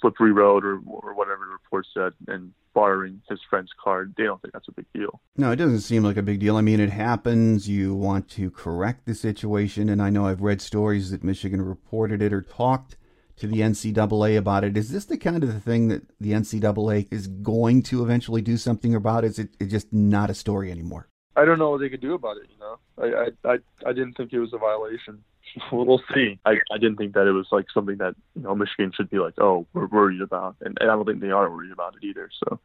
slippery 0.02 0.32
road 0.32 0.64
or 0.66 0.80
or 0.88 1.14
whatever 1.14 1.46
the 1.46 1.52
report 1.52 1.86
said, 1.94 2.14
and 2.28 2.54
borrowing 2.74 3.22
his 3.28 3.40
friend's 3.50 3.72
card, 3.84 4.14
they 4.18 4.24
don't 4.24 4.42
think 4.42 4.54
that's 4.54 4.68
a 4.68 4.72
big 4.72 4.86
deal. 4.94 5.20
No, 5.36 5.52
it 5.52 5.56
doesn't 5.56 5.82
seem 5.82 6.04
like 6.04 6.18
a 6.18 6.22
big 6.22 6.40
deal. 6.40 6.58
I 6.58 6.62
mean, 6.62 6.80
it 6.80 6.92
happens. 6.92 7.68
You 7.68 7.96
want 7.96 8.30
to 8.32 8.52
correct 8.52 9.06
the 9.06 9.16
situation, 9.16 9.90
and 9.90 10.02
I 10.02 10.10
know 10.10 10.28
I've 10.28 10.42
read 10.42 10.62
stories 10.62 11.12
that 11.12 11.24
Michigan 11.24 11.62
reported 11.62 12.22
it 12.22 12.34
or 12.34 12.42
talked 12.42 12.98
to 13.38 13.48
the 13.48 13.62
NCAA 13.62 14.38
about 14.38 14.64
it. 14.64 14.76
Is 14.76 14.92
this 14.92 15.06
the 15.06 15.18
kind 15.18 15.44
of 15.44 15.54
the 15.54 15.60
thing 15.60 15.88
that 15.90 16.04
the 16.20 16.32
NCAA 16.32 17.08
is 17.12 17.28
going 17.28 17.84
to 17.84 18.04
eventually 18.04 18.42
do 18.42 18.58
something 18.58 18.96
about? 18.96 19.24
Is 19.24 19.40
it 19.40 19.50
just 19.68 19.92
not 19.94 20.30
a 20.30 20.34
story 20.34 20.72
anymore? 20.72 21.08
I 21.36 21.46
don't 21.46 21.60
know 21.60 21.70
what 21.70 21.80
they 21.80 21.90
could 21.90 22.02
do 22.02 22.16
about 22.16 22.38
it. 22.38 22.50
You 22.50 22.58
know, 22.60 22.80
I 22.98 23.06
I 23.06 23.54
I, 23.54 23.90
I 23.90 23.94
didn't 23.94 24.14
think 24.14 24.34
it 24.34 24.40
was 24.40 24.54
a 24.54 24.58
violation. 24.58 25.24
we'll 25.72 26.02
see. 26.14 26.40
I, 26.46 26.56
I 26.72 26.78
didn't 26.78 26.98
think 26.98 27.14
that 27.14 27.28
it 27.28 27.32
was 27.32 27.48
like 27.52 27.66
something 27.74 27.98
that 27.98 28.16
you 28.36 28.44
know 28.44 28.56
Michigan 28.56 28.92
should 28.96 29.10
be 29.10 29.20
like, 29.20 29.34
oh, 29.40 29.66
we're 29.74 29.88
worried 29.88 30.22
about, 30.22 30.56
and, 30.62 30.78
and 30.80 30.92
I 30.92 30.96
don't 30.96 31.06
think 31.06 31.22
they 31.22 31.32
are 31.32 31.50
worried 31.50 31.72
about 31.72 31.96
it 31.96 32.06
either. 32.06 32.30
So 32.44 32.60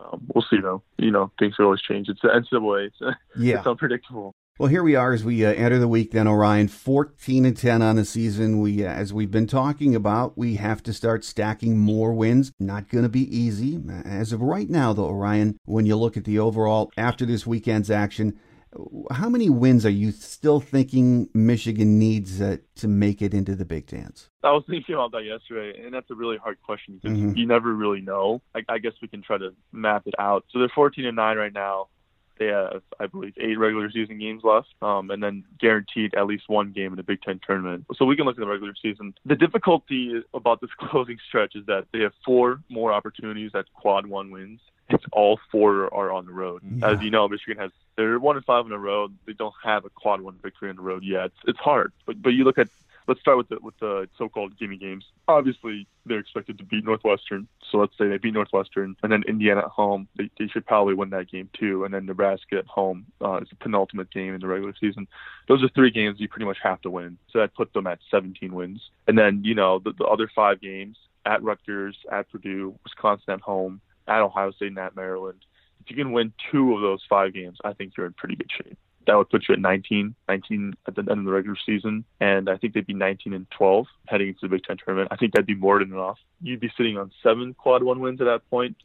um, 0.00 0.26
we'll 0.34 0.44
see 0.48 0.60
though. 0.60 0.82
You 0.98 1.10
know, 1.10 1.30
things 1.38 1.58
will 1.58 1.66
always 1.66 1.82
change. 1.82 2.08
It's 2.08 2.20
the 2.22 2.28
NCAA. 2.28 2.86
It's, 2.88 3.16
yeah. 3.38 3.58
it's 3.58 3.66
unpredictable. 3.66 4.34
Well, 4.58 4.68
here 4.68 4.82
we 4.82 4.96
are 4.96 5.12
as 5.12 5.22
we 5.22 5.46
uh, 5.46 5.52
enter 5.52 5.78
the 5.78 5.86
week. 5.86 6.10
Then 6.10 6.26
Orion, 6.26 6.66
fourteen 6.66 7.44
and 7.44 7.56
ten 7.56 7.80
on 7.80 7.94
the 7.94 8.04
season. 8.04 8.60
We, 8.60 8.84
uh, 8.84 8.88
as 8.88 9.12
we've 9.12 9.30
been 9.30 9.46
talking 9.46 9.94
about, 9.94 10.36
we 10.36 10.56
have 10.56 10.82
to 10.82 10.92
start 10.92 11.24
stacking 11.24 11.78
more 11.78 12.12
wins. 12.12 12.50
Not 12.58 12.88
going 12.88 13.04
to 13.04 13.08
be 13.08 13.36
easy 13.36 13.80
as 14.04 14.32
of 14.32 14.42
right 14.42 14.68
now, 14.68 14.92
though. 14.92 15.06
Orion, 15.06 15.58
when 15.64 15.86
you 15.86 15.94
look 15.94 16.16
at 16.16 16.24
the 16.24 16.40
overall 16.40 16.90
after 16.96 17.24
this 17.24 17.46
weekend's 17.46 17.88
action, 17.88 18.36
how 19.10 19.28
many 19.28 19.48
wins 19.48 19.84
are 19.84 19.90
you 19.90 20.10
still 20.10 20.60
thinking 20.60 21.28
Michigan 21.34 21.98
needs 21.98 22.40
uh, 22.40 22.58
to 22.76 22.88
make 22.88 23.22
it 23.22 23.34
into 23.34 23.54
the 23.54 23.64
Big 23.64 23.86
Dance? 23.86 24.28
I 24.42 24.52
was 24.52 24.64
thinking 24.68 24.94
about 24.94 25.12
that 25.12 25.24
yesterday, 25.24 25.80
and 25.84 25.92
that's 25.92 26.10
a 26.10 26.14
really 26.14 26.36
hard 26.36 26.60
question 26.62 27.00
because 27.02 27.18
mm-hmm. 27.18 27.36
you 27.36 27.46
never 27.46 27.74
really 27.74 28.00
know. 28.00 28.42
I, 28.54 28.62
I, 28.68 28.78
guess 28.78 28.92
we 29.02 29.08
can 29.08 29.22
try 29.22 29.38
to 29.38 29.54
map 29.72 30.02
it 30.06 30.14
out. 30.18 30.44
So 30.50 30.58
they're 30.58 30.70
14 30.74 31.04
and 31.04 31.16
nine 31.16 31.36
right 31.36 31.52
now. 31.52 31.88
They 32.38 32.46
have, 32.46 32.82
I 33.00 33.08
believe, 33.08 33.34
eight 33.40 33.58
regular 33.58 33.90
season 33.90 34.18
games 34.20 34.42
left, 34.44 34.68
um, 34.80 35.10
and 35.10 35.20
then 35.20 35.42
guaranteed 35.58 36.14
at 36.14 36.26
least 36.26 36.44
one 36.46 36.70
game 36.70 36.92
in 36.92 36.96
the 36.96 37.02
Big 37.02 37.20
Ten 37.22 37.40
tournament. 37.44 37.86
So 37.96 38.04
we 38.04 38.14
can 38.14 38.26
look 38.26 38.36
at 38.36 38.40
the 38.40 38.46
regular 38.46 38.74
season. 38.80 39.14
The 39.24 39.34
difficulty 39.34 40.22
about 40.32 40.60
this 40.60 40.70
closing 40.78 41.18
stretch 41.26 41.56
is 41.56 41.66
that 41.66 41.86
they 41.92 42.00
have 42.00 42.12
four 42.24 42.60
more 42.68 42.92
opportunities 42.92 43.50
at 43.54 43.64
quad 43.74 44.06
one 44.06 44.30
wins 44.30 44.60
it's 44.90 45.04
all 45.12 45.38
four 45.50 45.92
are 45.92 46.10
on 46.10 46.26
the 46.26 46.32
road. 46.32 46.62
Yeah. 46.64 46.90
As 46.90 47.02
you 47.02 47.10
know, 47.10 47.28
Michigan 47.28 47.58
has 47.58 47.70
they're 47.96 48.18
one 48.18 48.36
and 48.36 48.44
five 48.44 48.64
on 48.64 48.70
the 48.70 48.78
road. 48.78 49.16
They 49.26 49.32
don't 49.32 49.54
have 49.62 49.84
a 49.84 49.90
quad 49.90 50.20
one 50.20 50.38
victory 50.42 50.70
on 50.70 50.76
the 50.76 50.82
road 50.82 51.02
yet. 51.02 51.26
It's, 51.26 51.36
it's 51.46 51.58
hard, 51.58 51.92
but 52.06 52.20
but 52.22 52.30
you 52.30 52.44
look 52.44 52.58
at 52.58 52.68
let's 53.08 53.20
start 53.20 53.38
with 53.38 53.48
the 53.48 53.58
with 53.60 53.76
the 53.80 54.08
so-called 54.16 54.56
gimme 54.58 54.76
games. 54.76 55.04
Obviously, 55.26 55.86
they're 56.06 56.20
expected 56.20 56.58
to 56.58 56.64
beat 56.64 56.84
Northwestern, 56.84 57.48
so 57.70 57.78
let's 57.78 57.96
say 57.98 58.06
they 58.06 58.18
beat 58.18 58.34
Northwestern, 58.34 58.94
and 59.02 59.10
then 59.10 59.24
Indiana 59.26 59.60
at 59.60 59.66
home. 59.66 60.06
They, 60.16 60.30
they 60.38 60.46
should 60.46 60.66
probably 60.66 60.94
win 60.94 61.10
that 61.10 61.30
game 61.30 61.48
too, 61.58 61.84
and 61.84 61.92
then 61.92 62.06
Nebraska 62.06 62.58
at 62.58 62.66
home 62.66 63.06
uh, 63.20 63.38
is 63.38 63.48
the 63.48 63.56
penultimate 63.56 64.10
game 64.10 64.34
in 64.34 64.40
the 64.40 64.46
regular 64.46 64.74
season. 64.78 65.08
Those 65.48 65.64
are 65.64 65.68
three 65.70 65.90
games 65.90 66.20
you 66.20 66.28
pretty 66.28 66.46
much 66.46 66.58
have 66.62 66.80
to 66.82 66.90
win. 66.90 67.18
So 67.32 67.40
that 67.40 67.54
puts 67.54 67.72
them 67.72 67.86
at 67.86 67.98
17 68.10 68.54
wins, 68.54 68.90
and 69.08 69.18
then 69.18 69.42
you 69.42 69.54
know 69.54 69.80
the, 69.80 69.92
the 69.92 70.04
other 70.04 70.30
five 70.34 70.60
games 70.60 70.96
at 71.26 71.42
Rutgers, 71.42 71.96
at 72.10 72.30
Purdue, 72.30 72.78
Wisconsin 72.84 73.34
at 73.34 73.40
home, 73.40 73.80
at 74.08 74.20
Ohio 74.20 74.50
State 74.52 74.68
and 74.68 74.78
at 74.78 74.96
Maryland. 74.96 75.44
If 75.80 75.90
you 75.90 75.96
can 75.96 76.12
win 76.12 76.32
two 76.50 76.74
of 76.74 76.80
those 76.80 77.02
five 77.08 77.32
games, 77.32 77.58
I 77.64 77.72
think 77.72 77.92
you're 77.96 78.06
in 78.06 78.12
pretty 78.12 78.36
good 78.36 78.50
shape. 78.50 78.78
That 79.06 79.16
would 79.16 79.30
put 79.30 79.48
you 79.48 79.54
at 79.54 79.60
19, 79.60 80.14
19 80.28 80.74
at 80.86 80.94
the 80.94 81.00
end 81.00 81.08
of 81.08 81.24
the 81.24 81.30
regular 81.30 81.56
season, 81.64 82.04
and 82.20 82.50
I 82.50 82.58
think 82.58 82.74
they'd 82.74 82.86
be 82.86 82.92
19 82.92 83.32
and 83.32 83.50
12 83.52 83.86
heading 84.06 84.28
into 84.28 84.40
the 84.42 84.48
Big 84.48 84.64
Ten 84.64 84.76
tournament. 84.76 85.08
I 85.10 85.16
think 85.16 85.32
that'd 85.32 85.46
be 85.46 85.54
more 85.54 85.78
than 85.78 85.92
enough. 85.92 86.18
You'd 86.42 86.60
be 86.60 86.70
sitting 86.76 86.98
on 86.98 87.10
seven 87.22 87.54
quad 87.54 87.82
one 87.82 88.00
wins 88.00 88.20
at 88.20 88.24
that 88.24 88.48
point, 88.50 88.76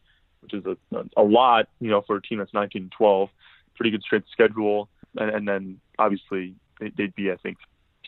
which 0.41 0.53
is 0.53 0.63
a, 0.65 0.77
a 1.17 1.23
lot, 1.23 1.67
you 1.81 1.89
know, 1.89 2.01
for 2.01 2.15
a 2.15 2.21
team 2.21 2.37
that's 2.37 2.53
19 2.53 2.83
and 2.83 2.91
12. 2.91 3.29
Pretty 3.75 3.91
good 3.91 4.03
strength 4.03 4.27
schedule, 4.31 4.87
and, 5.17 5.29
and 5.29 5.47
then 5.47 5.81
obviously 5.99 6.55
they'd 6.79 7.15
be, 7.15 7.29
I 7.31 7.35
think, 7.37 7.57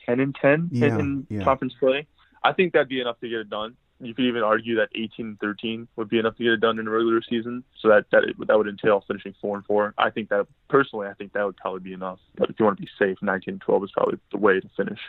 10 0.06 0.21
and 0.21 0.36
10 0.36 0.69
yeah, 0.71 0.88
in, 0.88 0.99
in 0.99 1.28
yeah. 1.30 1.43
conference 1.43 1.73
play. 1.78 2.08
I 2.43 2.54
think 2.54 2.73
that'd 2.73 2.88
be 2.88 3.01
enough 3.01 3.19
to 3.21 3.30
get 3.30 3.39
it 3.39 3.49
done 3.49 3.75
you 4.01 4.13
could 4.13 4.25
even 4.25 4.43
argue 4.43 4.75
that 4.75 4.93
18-13 4.93 5.88
would 5.95 6.10
be 6.10 6.19
enough 6.19 6.36
to 6.38 6.43
get 6.43 6.53
it 6.53 6.60
done 6.60 6.79
in 6.79 6.88
a 6.88 6.91
regular 6.91 7.21
season. 7.27 7.63
So 7.81 7.88
that 7.88 8.05
that 8.12 8.23
that 8.47 8.58
would 8.58 8.67
entail 8.67 9.03
finishing 9.08 9.34
four 9.41 9.55
and 9.55 9.65
four. 9.65 9.93
I 9.97 10.10
think 10.10 10.29
that 10.29 10.47
personally, 10.69 11.08
I 11.08 11.13
think 11.13 11.34
that 11.34 11.45
would 11.45 11.58
probably 11.58 11.79
be 11.79 11.93
enough. 11.93 12.19
But 12.36 12.49
if 12.49 12.60
you 12.60 12.65
want 12.65 12.77
to 12.77 12.84
be 12.84 12.89
safe, 12.99 13.17
19-12 13.21 13.84
is 13.86 13.91
probably 13.91 14.19
the 14.31 14.38
way 14.38 14.60
to 14.60 14.69
finish. 14.75 14.99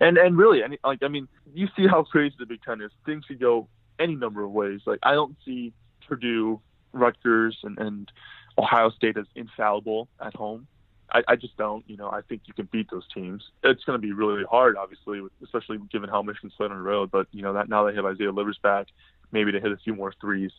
And 0.00 0.18
and 0.18 0.36
really, 0.36 0.62
any, 0.62 0.78
like 0.84 1.02
I 1.02 1.08
mean, 1.08 1.28
you 1.54 1.68
see 1.76 1.86
how 1.86 2.02
crazy 2.02 2.34
the 2.38 2.46
Big 2.46 2.62
Ten 2.62 2.80
is. 2.80 2.90
Things 3.06 3.24
could 3.26 3.40
go 3.40 3.68
any 3.98 4.16
number 4.16 4.42
of 4.42 4.50
ways. 4.50 4.80
Like 4.86 4.98
I 5.02 5.12
don't 5.12 5.36
see 5.44 5.72
Purdue, 6.08 6.60
Rutgers, 6.92 7.56
and 7.62 7.78
and 7.78 8.10
Ohio 8.58 8.90
State 8.90 9.16
as 9.16 9.26
infallible 9.34 10.08
at 10.20 10.34
home. 10.34 10.66
I, 11.12 11.22
I 11.28 11.36
just 11.36 11.56
don't. 11.56 11.84
You 11.88 11.96
know, 11.96 12.08
I 12.10 12.22
think 12.22 12.42
you 12.46 12.54
can 12.54 12.68
beat 12.72 12.90
those 12.90 13.06
teams. 13.14 13.42
It's 13.62 13.84
going 13.84 14.00
to 14.00 14.02
be 14.02 14.12
really 14.12 14.44
hard, 14.44 14.76
obviously, 14.76 15.20
especially 15.42 15.78
given 15.90 16.08
how 16.08 16.22
Michigan's 16.22 16.54
played 16.56 16.70
on 16.70 16.76
the 16.76 16.82
road. 16.82 17.10
But 17.10 17.26
you 17.32 17.42
know, 17.42 17.52
that 17.52 17.68
now 17.68 17.84
they 17.84 17.94
have 17.94 18.04
Isaiah 18.04 18.32
Livers 18.32 18.58
back, 18.62 18.88
maybe 19.30 19.52
to 19.52 19.60
hit 19.60 19.72
a 19.72 19.76
few 19.76 19.94
more 19.94 20.12
threes 20.20 20.52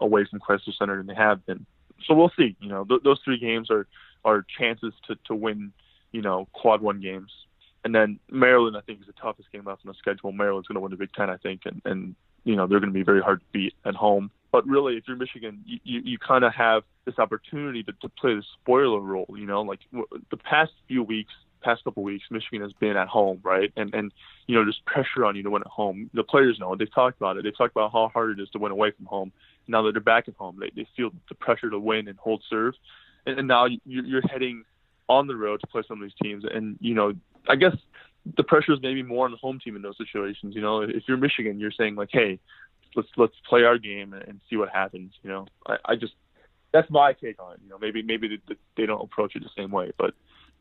away 0.00 0.26
from 0.28 0.40
Crisler 0.40 0.74
Center 0.76 0.96
than 0.96 1.06
they 1.06 1.14
have 1.14 1.44
been. 1.46 1.64
So 2.06 2.14
we'll 2.14 2.32
see. 2.36 2.56
You 2.60 2.68
know, 2.68 2.84
th- 2.84 3.02
those 3.04 3.20
three 3.24 3.38
games 3.38 3.70
are 3.70 3.86
are 4.24 4.44
chances 4.58 4.92
to 5.06 5.16
to 5.26 5.34
win. 5.34 5.72
You 6.12 6.22
know, 6.22 6.48
quad 6.52 6.80
one 6.82 7.00
games. 7.00 7.30
And 7.84 7.94
then 7.94 8.18
Maryland, 8.30 8.76
I 8.76 8.80
think, 8.80 9.00
is 9.00 9.06
the 9.06 9.12
toughest 9.14 9.50
game 9.52 9.64
left 9.64 9.86
on 9.86 9.92
the 9.92 9.98
schedule. 9.98 10.32
Maryland's 10.32 10.68
going 10.68 10.74
to 10.74 10.80
win 10.80 10.90
the 10.90 10.98
Big 10.98 11.12
Ten, 11.14 11.30
I 11.30 11.38
think, 11.38 11.62
and, 11.64 11.80
and 11.84 12.14
you 12.44 12.56
know 12.56 12.66
they're 12.66 12.80
going 12.80 12.92
to 12.92 12.98
be 12.98 13.04
very 13.04 13.22
hard 13.22 13.40
to 13.40 13.46
beat 13.52 13.74
at 13.84 13.94
home. 13.94 14.30
But 14.52 14.66
really, 14.66 14.96
if 14.96 15.04
you're 15.06 15.16
Michigan, 15.16 15.62
you, 15.64 15.78
you, 15.84 16.00
you 16.04 16.18
kind 16.18 16.44
of 16.44 16.52
have 16.54 16.82
this 17.04 17.18
opportunity 17.18 17.82
to, 17.84 17.92
to 18.02 18.08
play 18.08 18.34
the 18.34 18.42
spoiler 18.60 19.00
role. 19.00 19.26
You 19.36 19.46
know, 19.46 19.62
like 19.62 19.80
the 19.92 20.36
past 20.36 20.72
few 20.88 21.02
weeks, 21.02 21.32
past 21.62 21.84
couple 21.84 22.02
weeks, 22.02 22.24
Michigan 22.30 22.62
has 22.62 22.72
been 22.74 22.96
at 22.96 23.08
home, 23.08 23.40
right? 23.42 23.72
And 23.76 23.94
and 23.94 24.12
you 24.46 24.56
know, 24.56 24.64
there's 24.64 24.80
pressure 24.86 25.24
on 25.24 25.36
you 25.36 25.42
to 25.44 25.50
win 25.50 25.62
at 25.62 25.68
home. 25.68 26.10
The 26.14 26.24
players 26.24 26.58
know. 26.58 26.72
It, 26.72 26.78
they've 26.78 26.92
talked 26.92 27.16
about 27.18 27.36
it. 27.36 27.44
They've 27.44 27.56
talked 27.56 27.72
about 27.72 27.92
how 27.92 28.10
hard 28.12 28.38
it 28.38 28.42
is 28.42 28.48
to 28.50 28.58
win 28.58 28.72
away 28.72 28.90
from 28.90 29.06
home. 29.06 29.32
Now 29.68 29.82
that 29.82 29.92
they're 29.92 30.00
back 30.00 30.26
at 30.26 30.34
home, 30.34 30.58
they 30.58 30.70
they 30.74 30.88
feel 30.96 31.10
the 31.28 31.34
pressure 31.34 31.70
to 31.70 31.78
win 31.78 32.08
and 32.08 32.18
hold 32.18 32.42
serve. 32.50 32.74
And, 33.26 33.38
and 33.38 33.48
now 33.48 33.66
you're 33.84 34.22
heading 34.28 34.64
on 35.08 35.26
the 35.26 35.36
road 35.36 35.60
to 35.60 35.66
play 35.66 35.82
some 35.86 36.02
of 36.02 36.08
these 36.08 36.16
teams. 36.20 36.44
And 36.50 36.76
you 36.80 36.94
know, 36.94 37.12
I 37.48 37.56
guess 37.56 37.76
the 38.36 38.42
pressure 38.42 38.72
is 38.72 38.78
maybe 38.82 39.02
more 39.02 39.26
on 39.26 39.30
the 39.30 39.38
home 39.38 39.58
team 39.62 39.76
in 39.76 39.82
those 39.82 39.96
situations. 39.96 40.54
You 40.54 40.62
know, 40.62 40.82
if 40.82 41.04
you're 41.06 41.16
Michigan, 41.16 41.58
you're 41.58 41.72
saying 41.72 41.94
like, 41.94 42.10
hey, 42.12 42.38
let's 42.96 43.08
let's 43.16 43.34
play 43.48 43.64
our 43.64 43.78
game 43.78 44.12
and 44.12 44.40
see 44.48 44.56
what 44.56 44.68
happens. 44.68 45.12
You 45.22 45.30
know, 45.30 45.46
I, 45.66 45.76
I 45.84 45.96
just 45.96 46.14
that's 46.72 46.90
my 46.90 47.12
take 47.12 47.42
on 47.42 47.54
it. 47.54 47.60
You 47.62 47.70
know, 47.70 47.78
maybe 47.78 48.02
maybe 48.02 48.40
they, 48.76 48.86
don't 48.86 49.02
approach 49.02 49.34
it 49.36 49.42
the 49.42 49.50
same 49.56 49.70
way, 49.70 49.92
but 49.98 50.14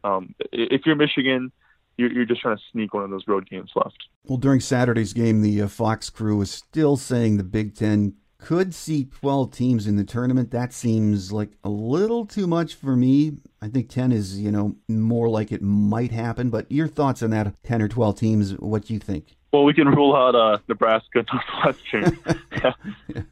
um, 0.03 0.33
if 0.51 0.85
you're 0.85 0.95
Michigan, 0.95 1.51
you're, 1.97 2.11
you're 2.11 2.25
just 2.25 2.41
trying 2.41 2.57
to 2.57 2.63
sneak 2.71 2.93
one 2.93 3.03
of 3.03 3.09
those 3.09 3.27
road 3.27 3.49
games 3.49 3.71
left. 3.75 4.07
Well, 4.25 4.37
during 4.37 4.61
Saturday's 4.61 5.13
game, 5.13 5.41
the 5.41 5.61
uh, 5.63 5.67
Fox 5.67 6.09
crew 6.09 6.37
was 6.37 6.49
still 6.51 6.95
saying 6.95 7.37
the 7.37 7.43
Big 7.43 7.75
Ten 7.75 8.15
could 8.37 8.73
see 8.73 9.03
12 9.03 9.51
teams 9.51 9.85
in 9.85 9.97
the 9.97 10.05
tournament. 10.05 10.51
That 10.51 10.71
seems 10.71 11.31
like 11.31 11.51
a 11.63 11.69
little 11.69 12.25
too 12.25 12.47
much 12.47 12.73
for 12.73 12.95
me. 12.95 13.33
I 13.61 13.67
think 13.67 13.89
10 13.89 14.13
is, 14.13 14.39
you 14.39 14.49
know, 14.49 14.77
more 14.87 15.29
like 15.29 15.51
it 15.51 15.61
might 15.61 16.11
happen. 16.11 16.49
But 16.49 16.71
your 16.71 16.87
thoughts 16.87 17.21
on 17.21 17.31
that 17.31 17.53
10 17.63 17.81
or 17.81 17.89
12 17.89 18.17
teams, 18.17 18.53
what 18.53 18.85
do 18.85 18.93
you 18.93 18.99
think? 18.99 19.35
Well, 19.51 19.63
we 19.63 19.73
can 19.73 19.87
rule 19.87 20.15
out 20.15 20.35
uh, 20.35 20.59
Nebraska, 20.67 21.25
Northwestern, 21.33 22.19
yeah. 22.51 22.73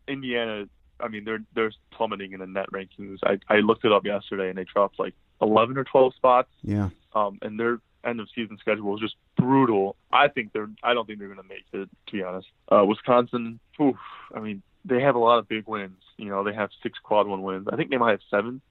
Indiana. 0.08 0.65
I 0.99 1.08
mean, 1.10 1.25
they're 1.25 1.43
they're 1.53 1.71
plummeting 1.91 2.34
in 2.34 2.39
the 2.39 2.47
net 2.47 2.71
rankings. 2.71 3.19
I 3.23 3.38
I 3.47 3.60
looked 3.60 3.86
it 3.86 3.91
up 3.91 4.06
yesterday, 4.06 4.49
and 4.49 4.58
they 4.58 4.63
dropped 4.63 4.99
like 4.99 5.13
11 5.41 5.77
or 5.77 5.84
12 5.84 6.15
spots. 6.15 6.49
Yeah. 6.63 6.89
Um, 7.13 7.38
and 7.41 7.60
their 7.60 7.80
end 8.03 8.19
of 8.19 8.30
season 8.34 8.58
schedule 8.60 8.95
is 8.95 9.01
just 9.01 9.15
brutal. 9.36 9.95
I 10.12 10.27
think 10.27 10.53
they're. 10.53 10.69
I 10.84 10.93
don't 10.93 11.06
think 11.06 11.19
they're 11.19 11.27
going 11.27 11.41
to 11.41 11.47
make 11.47 11.65
it. 11.73 11.89
To 12.08 12.12
be 12.12 12.23
honest, 12.23 12.47
uh, 12.71 12.84
Wisconsin. 12.86 13.60
Oof, 13.80 13.95
I 14.34 14.39
mean, 14.39 14.63
they 14.86 15.01
have 15.01 15.15
a 15.15 15.19
lot 15.19 15.39
of 15.39 15.47
big 15.47 15.67
wins. 15.67 16.01
You 16.17 16.30
know, 16.30 16.43
they 16.43 16.53
have 16.53 16.69
six 16.82 16.97
quad 16.99 17.27
one 17.27 17.43
wins. 17.43 17.67
I 17.71 17.75
think 17.75 17.91
they 17.91 17.97
might 17.97 18.12
have 18.12 18.21
seven. 18.32 18.62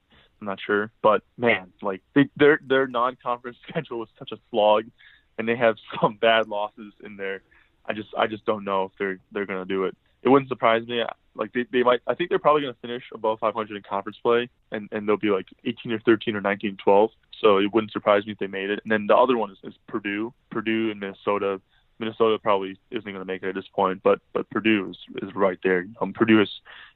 I'm 0.40 0.46
not 0.46 0.58
sure, 0.64 0.90
but 1.02 1.22
man, 1.38 1.72
like 1.80 2.02
they, 2.14 2.28
their 2.36 2.60
their 2.66 2.86
non-conference 2.86 3.56
schedule 3.68 4.02
is 4.02 4.08
such 4.18 4.32
a 4.32 4.38
slog, 4.50 4.84
and 5.38 5.48
they 5.48 5.56
have 5.56 5.76
some 6.00 6.16
bad 6.20 6.48
losses 6.48 6.92
in 7.04 7.16
there. 7.16 7.42
I 7.88 7.92
just 7.92 8.08
I 8.16 8.26
just 8.26 8.44
don't 8.44 8.64
know 8.64 8.84
if 8.84 8.92
they're 8.98 9.18
they're 9.32 9.46
gonna 9.46 9.64
do 9.64 9.84
it. 9.84 9.96
It 10.22 10.28
wouldn't 10.28 10.48
surprise 10.48 10.86
me. 10.86 11.02
Like 11.36 11.52
they, 11.52 11.66
they 11.70 11.82
might. 11.82 12.00
I 12.06 12.14
think 12.14 12.30
they're 12.30 12.38
probably 12.38 12.62
gonna 12.62 12.76
finish 12.82 13.04
above 13.14 13.38
500 13.38 13.76
in 13.76 13.82
conference 13.82 14.18
play, 14.22 14.48
and 14.72 14.88
and 14.90 15.08
they'll 15.08 15.16
be 15.16 15.30
like 15.30 15.46
18 15.64 15.92
or 15.92 16.00
13 16.00 16.34
or 16.34 16.40
19 16.40 16.78
12. 16.82 17.10
So 17.40 17.58
it 17.58 17.72
wouldn't 17.72 17.92
surprise 17.92 18.26
me 18.26 18.32
if 18.32 18.38
they 18.38 18.46
made 18.46 18.70
it. 18.70 18.80
And 18.82 18.90
then 18.90 19.06
the 19.06 19.16
other 19.16 19.36
one 19.36 19.50
is, 19.50 19.58
is 19.62 19.74
Purdue, 19.86 20.32
Purdue 20.50 20.90
and 20.90 21.00
Minnesota. 21.00 21.60
Minnesota 21.98 22.38
probably 22.38 22.78
isn't 22.90 23.04
going 23.04 23.14
to 23.14 23.24
make 23.24 23.42
it 23.42 23.48
at 23.48 23.54
this 23.54 23.68
point, 23.74 24.02
but 24.02 24.20
but 24.32 24.48
Purdue 24.50 24.90
is, 24.90 24.98
is 25.22 25.34
right 25.34 25.58
there. 25.62 25.86
Um, 26.00 26.12
Purdue 26.12 26.38
has, 26.38 26.50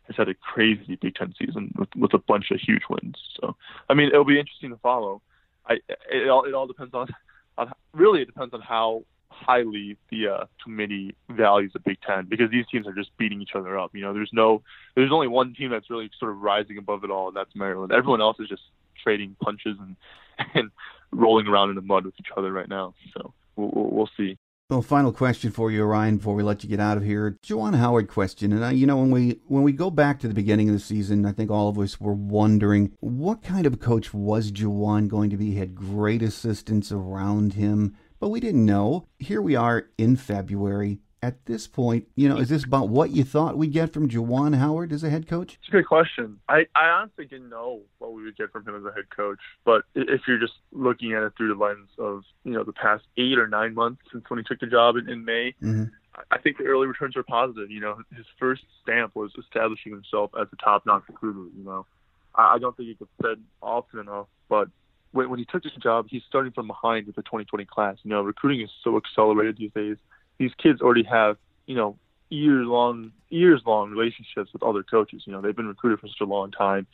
has 0.04 0.16
had 0.16 0.28
a 0.28 0.34
crazy 0.34 0.96
Big 0.96 1.14
Ten 1.14 1.34
season 1.38 1.72
with, 1.78 1.88
with 1.96 2.14
a 2.14 2.18
bunch 2.18 2.50
of 2.50 2.60
huge 2.60 2.82
wins. 2.88 3.16
So 3.40 3.56
I 3.88 3.94
mean, 3.94 4.08
it'll 4.08 4.24
be 4.24 4.38
interesting 4.38 4.70
to 4.70 4.76
follow. 4.78 5.22
I 5.66 5.78
it 6.10 6.28
all 6.28 6.44
it 6.44 6.54
all 6.54 6.66
depends 6.66 6.94
on, 6.94 7.08
on 7.58 7.72
really 7.92 8.22
it 8.22 8.26
depends 8.26 8.54
on 8.54 8.60
how 8.60 9.04
highly 9.28 9.96
the 10.10 10.28
uh, 10.28 10.44
committee 10.62 11.14
values 11.30 11.72
the 11.72 11.80
Big 11.80 11.98
Ten 12.06 12.26
because 12.28 12.50
these 12.50 12.66
teams 12.70 12.86
are 12.86 12.92
just 12.92 13.16
beating 13.16 13.40
each 13.40 13.54
other 13.54 13.78
up. 13.78 13.94
You 13.94 14.02
know, 14.02 14.12
there's 14.12 14.30
no 14.32 14.62
there's 14.94 15.12
only 15.12 15.28
one 15.28 15.54
team 15.54 15.70
that's 15.70 15.90
really 15.90 16.10
sort 16.18 16.32
of 16.32 16.38
rising 16.38 16.78
above 16.78 17.04
it 17.04 17.10
all, 17.10 17.28
and 17.28 17.36
that's 17.36 17.54
Maryland. 17.54 17.92
Everyone 17.92 18.20
else 18.20 18.38
is 18.40 18.48
just 18.48 18.62
trading 19.02 19.36
punches 19.42 19.76
and 19.78 19.96
and 20.54 20.70
rolling 21.12 21.46
around 21.46 21.70
in 21.70 21.76
the 21.76 21.82
mud 21.82 22.04
with 22.04 22.14
each 22.18 22.28
other 22.36 22.52
right 22.52 22.68
now. 22.68 22.94
So 23.14 23.32
we'll, 23.56 23.70
we'll 23.72 24.10
see. 24.16 24.38
Well, 24.70 24.82
final 24.82 25.12
question 25.12 25.50
for 25.50 25.72
you, 25.72 25.82
Ryan, 25.82 26.18
before 26.18 26.36
we 26.36 26.44
let 26.44 26.62
you 26.62 26.70
get 26.70 26.78
out 26.78 26.96
of 26.96 27.02
here. 27.02 27.36
Juwan 27.42 27.74
Howard 27.74 28.06
question, 28.06 28.52
and 28.52 28.62
uh, 28.62 28.68
you 28.68 28.86
know 28.86 28.98
when 28.98 29.10
we 29.10 29.40
when 29.48 29.64
we 29.64 29.72
go 29.72 29.90
back 29.90 30.20
to 30.20 30.28
the 30.28 30.32
beginning 30.32 30.68
of 30.68 30.74
the 30.74 30.78
season, 30.78 31.26
I 31.26 31.32
think 31.32 31.50
all 31.50 31.68
of 31.68 31.76
us 31.76 32.00
were 32.00 32.14
wondering 32.14 32.92
what 33.00 33.42
kind 33.42 33.66
of 33.66 33.80
coach 33.80 34.14
was 34.14 34.52
Juwan 34.52 35.08
going 35.08 35.28
to 35.30 35.36
be. 35.36 35.46
He 35.46 35.56
had 35.56 35.74
great 35.74 36.22
assistants 36.22 36.92
around 36.92 37.54
him, 37.54 37.96
but 38.20 38.28
we 38.28 38.38
didn't 38.38 38.64
know. 38.64 39.08
Here 39.18 39.42
we 39.42 39.56
are 39.56 39.88
in 39.98 40.14
February 40.14 41.00
at 41.22 41.44
this 41.44 41.66
point, 41.66 42.06
you 42.16 42.28
know, 42.28 42.38
is 42.38 42.48
this 42.48 42.64
about 42.64 42.88
what 42.88 43.10
you 43.10 43.24
thought 43.24 43.58
we'd 43.58 43.72
get 43.72 43.92
from 43.92 44.08
Juwan 44.08 44.56
Howard 44.56 44.90
as 44.90 45.04
a 45.04 45.10
head 45.10 45.28
coach? 45.28 45.58
It's 45.60 45.68
a 45.68 45.72
good 45.72 45.86
question. 45.86 46.40
I, 46.48 46.66
I 46.74 46.86
honestly 46.86 47.26
didn't 47.26 47.50
know 47.50 47.82
what 47.98 48.14
we 48.14 48.24
would 48.24 48.36
get 48.36 48.50
from 48.52 48.66
him 48.66 48.74
as 48.74 48.84
a 48.84 48.94
head 48.94 49.10
coach. 49.14 49.38
But 49.64 49.82
if 49.94 50.22
you're 50.26 50.38
just 50.38 50.54
looking 50.72 51.12
at 51.12 51.22
it 51.22 51.34
through 51.36 51.54
the 51.54 51.62
lens 51.62 51.90
of, 51.98 52.22
you 52.44 52.52
know, 52.52 52.64
the 52.64 52.72
past 52.72 53.04
eight 53.18 53.38
or 53.38 53.46
nine 53.46 53.74
months 53.74 54.00
since 54.10 54.24
when 54.28 54.38
he 54.38 54.44
took 54.44 54.60
the 54.60 54.66
job 54.66 54.96
in, 54.96 55.10
in 55.10 55.24
May, 55.24 55.54
mm-hmm. 55.62 55.84
I 56.30 56.38
think 56.38 56.56
the 56.56 56.64
early 56.64 56.86
returns 56.86 57.16
are 57.16 57.22
positive. 57.22 57.70
You 57.70 57.80
know, 57.80 57.98
his 58.16 58.26
first 58.38 58.62
stamp 58.82 59.14
was 59.14 59.30
establishing 59.38 59.92
himself 59.92 60.30
as 60.40 60.48
a 60.52 60.56
top-notch 60.56 61.02
recruiter. 61.08 61.50
You 61.54 61.64
know, 61.64 61.86
I, 62.34 62.54
I 62.54 62.58
don't 62.58 62.74
think 62.76 62.88
it 62.88 62.98
gets 62.98 63.10
said 63.22 63.42
often 63.60 64.00
enough, 64.00 64.26
but 64.48 64.68
when, 65.12 65.28
when 65.28 65.38
he 65.38 65.44
took 65.44 65.64
this 65.64 65.72
job, 65.82 66.06
he's 66.08 66.22
starting 66.28 66.52
from 66.52 66.66
behind 66.66 67.06
with 67.06 67.16
the 67.16 67.22
2020 67.22 67.66
class. 67.66 67.98
You 68.04 68.10
know, 68.10 68.22
recruiting 68.22 68.62
is 68.62 68.70
so 68.82 68.96
accelerated 68.96 69.58
these 69.58 69.72
days 69.72 69.98
these 70.40 70.52
kids 70.54 70.80
already 70.80 71.02
have, 71.04 71.36
you 71.66 71.76
know, 71.76 71.98
years 72.30 72.66
long 72.66 73.12
years 73.28 73.60
long 73.66 73.90
relationships 73.90 74.50
with 74.52 74.62
other 74.62 74.82
coaches. 74.82 75.22
You 75.26 75.34
know, 75.34 75.42
they've 75.42 75.54
been 75.54 75.68
recruited 75.68 76.00
for 76.00 76.08
such 76.08 76.22
a 76.22 76.24
long 76.24 76.50
time. 76.50 76.86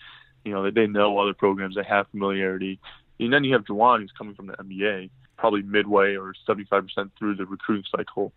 You 0.45 0.53
know, 0.53 0.65
they, 0.65 0.71
they 0.71 0.87
know 0.89 1.17
other 1.17 1.33
programs, 1.33 1.77
they 1.77 1.85
have 1.85 2.09
familiarity. 2.09 2.81
And 3.21 3.33
then 3.33 3.45
you 3.45 3.53
have 3.55 3.65
Juwan 3.65 4.01
who's 4.01 4.13
coming 4.19 4.35
from 4.35 4.49
the 4.49 4.55
NBA, 4.55 5.11
probably 5.39 5.63
midway 5.63 6.17
or 6.17 6.35
75% 6.47 7.11
through 7.17 7.37
the 7.37 7.47
recruiting 7.47 7.85
cycle. 7.97 8.33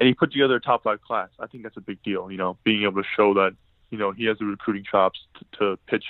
And 0.00 0.08
he 0.08 0.14
put 0.14 0.32
together 0.32 0.56
a 0.56 0.60
top 0.60 0.82
five 0.82 1.00
class. 1.00 1.28
I 1.38 1.46
think 1.46 1.62
that's 1.62 1.76
a 1.76 1.80
big 1.80 2.02
deal, 2.02 2.30
you 2.30 2.36
know, 2.36 2.58
being 2.64 2.82
able 2.82 3.02
to 3.02 3.08
show 3.16 3.32
that, 3.34 3.54
you 3.90 3.98
know, 3.98 4.10
he 4.10 4.24
has 4.24 4.38
the 4.38 4.46
recruiting 4.46 4.84
chops 4.84 5.20
to, 5.38 5.58
to 5.58 5.78
pitch, 5.86 6.04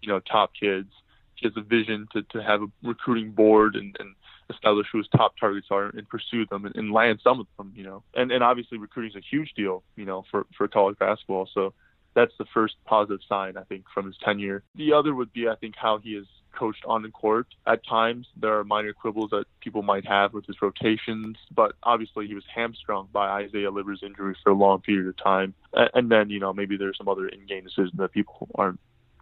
you 0.00 0.08
know, 0.08 0.18
top 0.20 0.52
kids. 0.58 0.90
He 1.34 1.46
has 1.46 1.56
a 1.56 1.60
vision 1.60 2.08
to, 2.12 2.22
to 2.22 2.42
have 2.42 2.62
a 2.62 2.66
recruiting 2.82 3.32
board 3.32 3.76
and, 3.76 3.94
and 4.00 4.14
establish 4.52 4.86
who 4.90 4.98
his 4.98 5.08
top 5.08 5.36
targets 5.38 5.68
are 5.70 5.86
and 5.86 6.08
pursue 6.08 6.46
them 6.46 6.64
and, 6.64 6.76
and 6.76 6.92
land 6.92 7.20
some 7.22 7.40
of 7.40 7.46
them, 7.56 7.72
you 7.74 7.84
know. 7.84 8.02
And 8.14 8.30
and 8.30 8.42
obviously 8.42 8.78
recruiting 8.78 9.10
is 9.10 9.16
a 9.16 9.26
huge 9.28 9.52
deal, 9.54 9.82
you 9.96 10.04
know, 10.04 10.24
for 10.30 10.46
for 10.56 10.68
college 10.68 10.98
basketball. 10.98 11.48
So 11.52 11.74
that's 12.14 12.32
the 12.38 12.44
first 12.52 12.74
positive 12.84 13.20
sign 13.28 13.56
I 13.56 13.62
think 13.62 13.84
from 13.92 14.06
his 14.06 14.16
tenure. 14.24 14.62
The 14.74 14.92
other 14.92 15.14
would 15.14 15.32
be 15.32 15.48
I 15.48 15.56
think 15.56 15.74
how 15.76 15.98
he 15.98 16.10
is 16.10 16.26
coached 16.52 16.84
on 16.86 17.02
the 17.02 17.08
court. 17.08 17.46
At 17.66 17.86
times 17.86 18.26
there 18.36 18.58
are 18.58 18.64
minor 18.64 18.92
quibbles 18.92 19.30
that 19.30 19.46
people 19.60 19.82
might 19.82 20.06
have 20.06 20.32
with 20.32 20.46
his 20.46 20.60
rotations, 20.60 21.36
but 21.54 21.72
obviously 21.82 22.26
he 22.26 22.34
was 22.34 22.44
hamstrung 22.54 23.08
by 23.12 23.28
Isaiah 23.28 23.70
Livers' 23.70 24.02
injury 24.02 24.36
for 24.42 24.50
a 24.50 24.54
long 24.54 24.80
period 24.80 25.08
of 25.08 25.16
time. 25.16 25.54
And 25.72 26.10
then, 26.10 26.30
you 26.30 26.40
know, 26.40 26.52
maybe 26.52 26.76
there's 26.76 26.98
some 26.98 27.08
other 27.08 27.26
in-game 27.26 27.64
decisions 27.64 27.92
that 27.96 28.12
people 28.12 28.48
aren't 28.54 28.80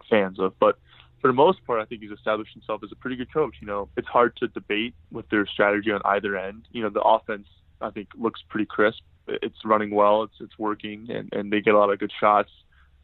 fans 0.09 0.39
of. 0.39 0.59
But 0.59 0.77
for 1.21 1.27
the 1.27 1.33
most 1.33 1.65
part, 1.65 1.79
I 1.81 1.85
think 1.85 2.01
he's 2.01 2.11
established 2.11 2.53
himself 2.53 2.81
as 2.83 2.91
a 2.91 2.95
pretty 2.95 3.15
good 3.15 3.31
coach. 3.31 3.55
You 3.61 3.67
know, 3.67 3.89
it's 3.95 4.07
hard 4.07 4.35
to 4.37 4.47
debate 4.47 4.95
with 5.11 5.29
their 5.29 5.45
strategy 5.45 5.91
on 5.91 6.01
either 6.03 6.35
end. 6.35 6.67
You 6.71 6.83
know, 6.83 6.89
the 6.89 7.01
offense 7.01 7.47
I 7.79 7.91
think 7.91 8.09
looks 8.17 8.41
pretty 8.49 8.65
crisp. 8.65 9.01
It's 9.27 9.63
running 9.63 9.91
well. 9.91 10.23
It's 10.23 10.33
it's 10.39 10.57
working, 10.57 11.07
and 11.09 11.31
and 11.31 11.53
they 11.53 11.61
get 11.61 11.75
a 11.75 11.77
lot 11.77 11.91
of 11.91 11.99
good 11.99 12.11
shots. 12.19 12.49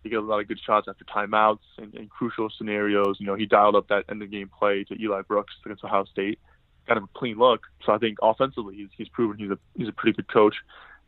They 0.04 0.10
get 0.10 0.20
a 0.20 0.22
lot 0.22 0.40
of 0.40 0.48
good 0.48 0.60
shots 0.60 0.88
after 0.88 1.06
timeouts 1.06 1.60
and, 1.78 1.94
and 1.94 2.10
crucial 2.10 2.50
scenarios. 2.58 3.18
You 3.20 3.28
know, 3.28 3.36
he 3.36 3.46
dialed 3.46 3.76
up 3.76 3.88
that 3.90 4.06
end 4.10 4.22
of 4.22 4.32
game 4.32 4.50
play 4.50 4.84
to 4.86 5.02
Eli 5.02 5.22
Brooks 5.22 5.54
against 5.66 5.84
Ohio 5.84 6.06
State, 6.06 6.40
kind 6.88 6.98
of 6.98 7.04
a 7.04 7.20
clean 7.20 7.38
look. 7.38 7.62
So 7.86 7.94
I 7.94 7.98
think 7.98 8.18
offensively, 8.22 8.76
he's 8.76 8.90
he's 8.98 9.10
proven 9.10 9.38
he's 9.38 9.52
a 9.52 9.60
he's 9.76 9.88
a 9.88 9.94
pretty 9.94 10.16
good 10.16 10.32
coach. 10.32 10.56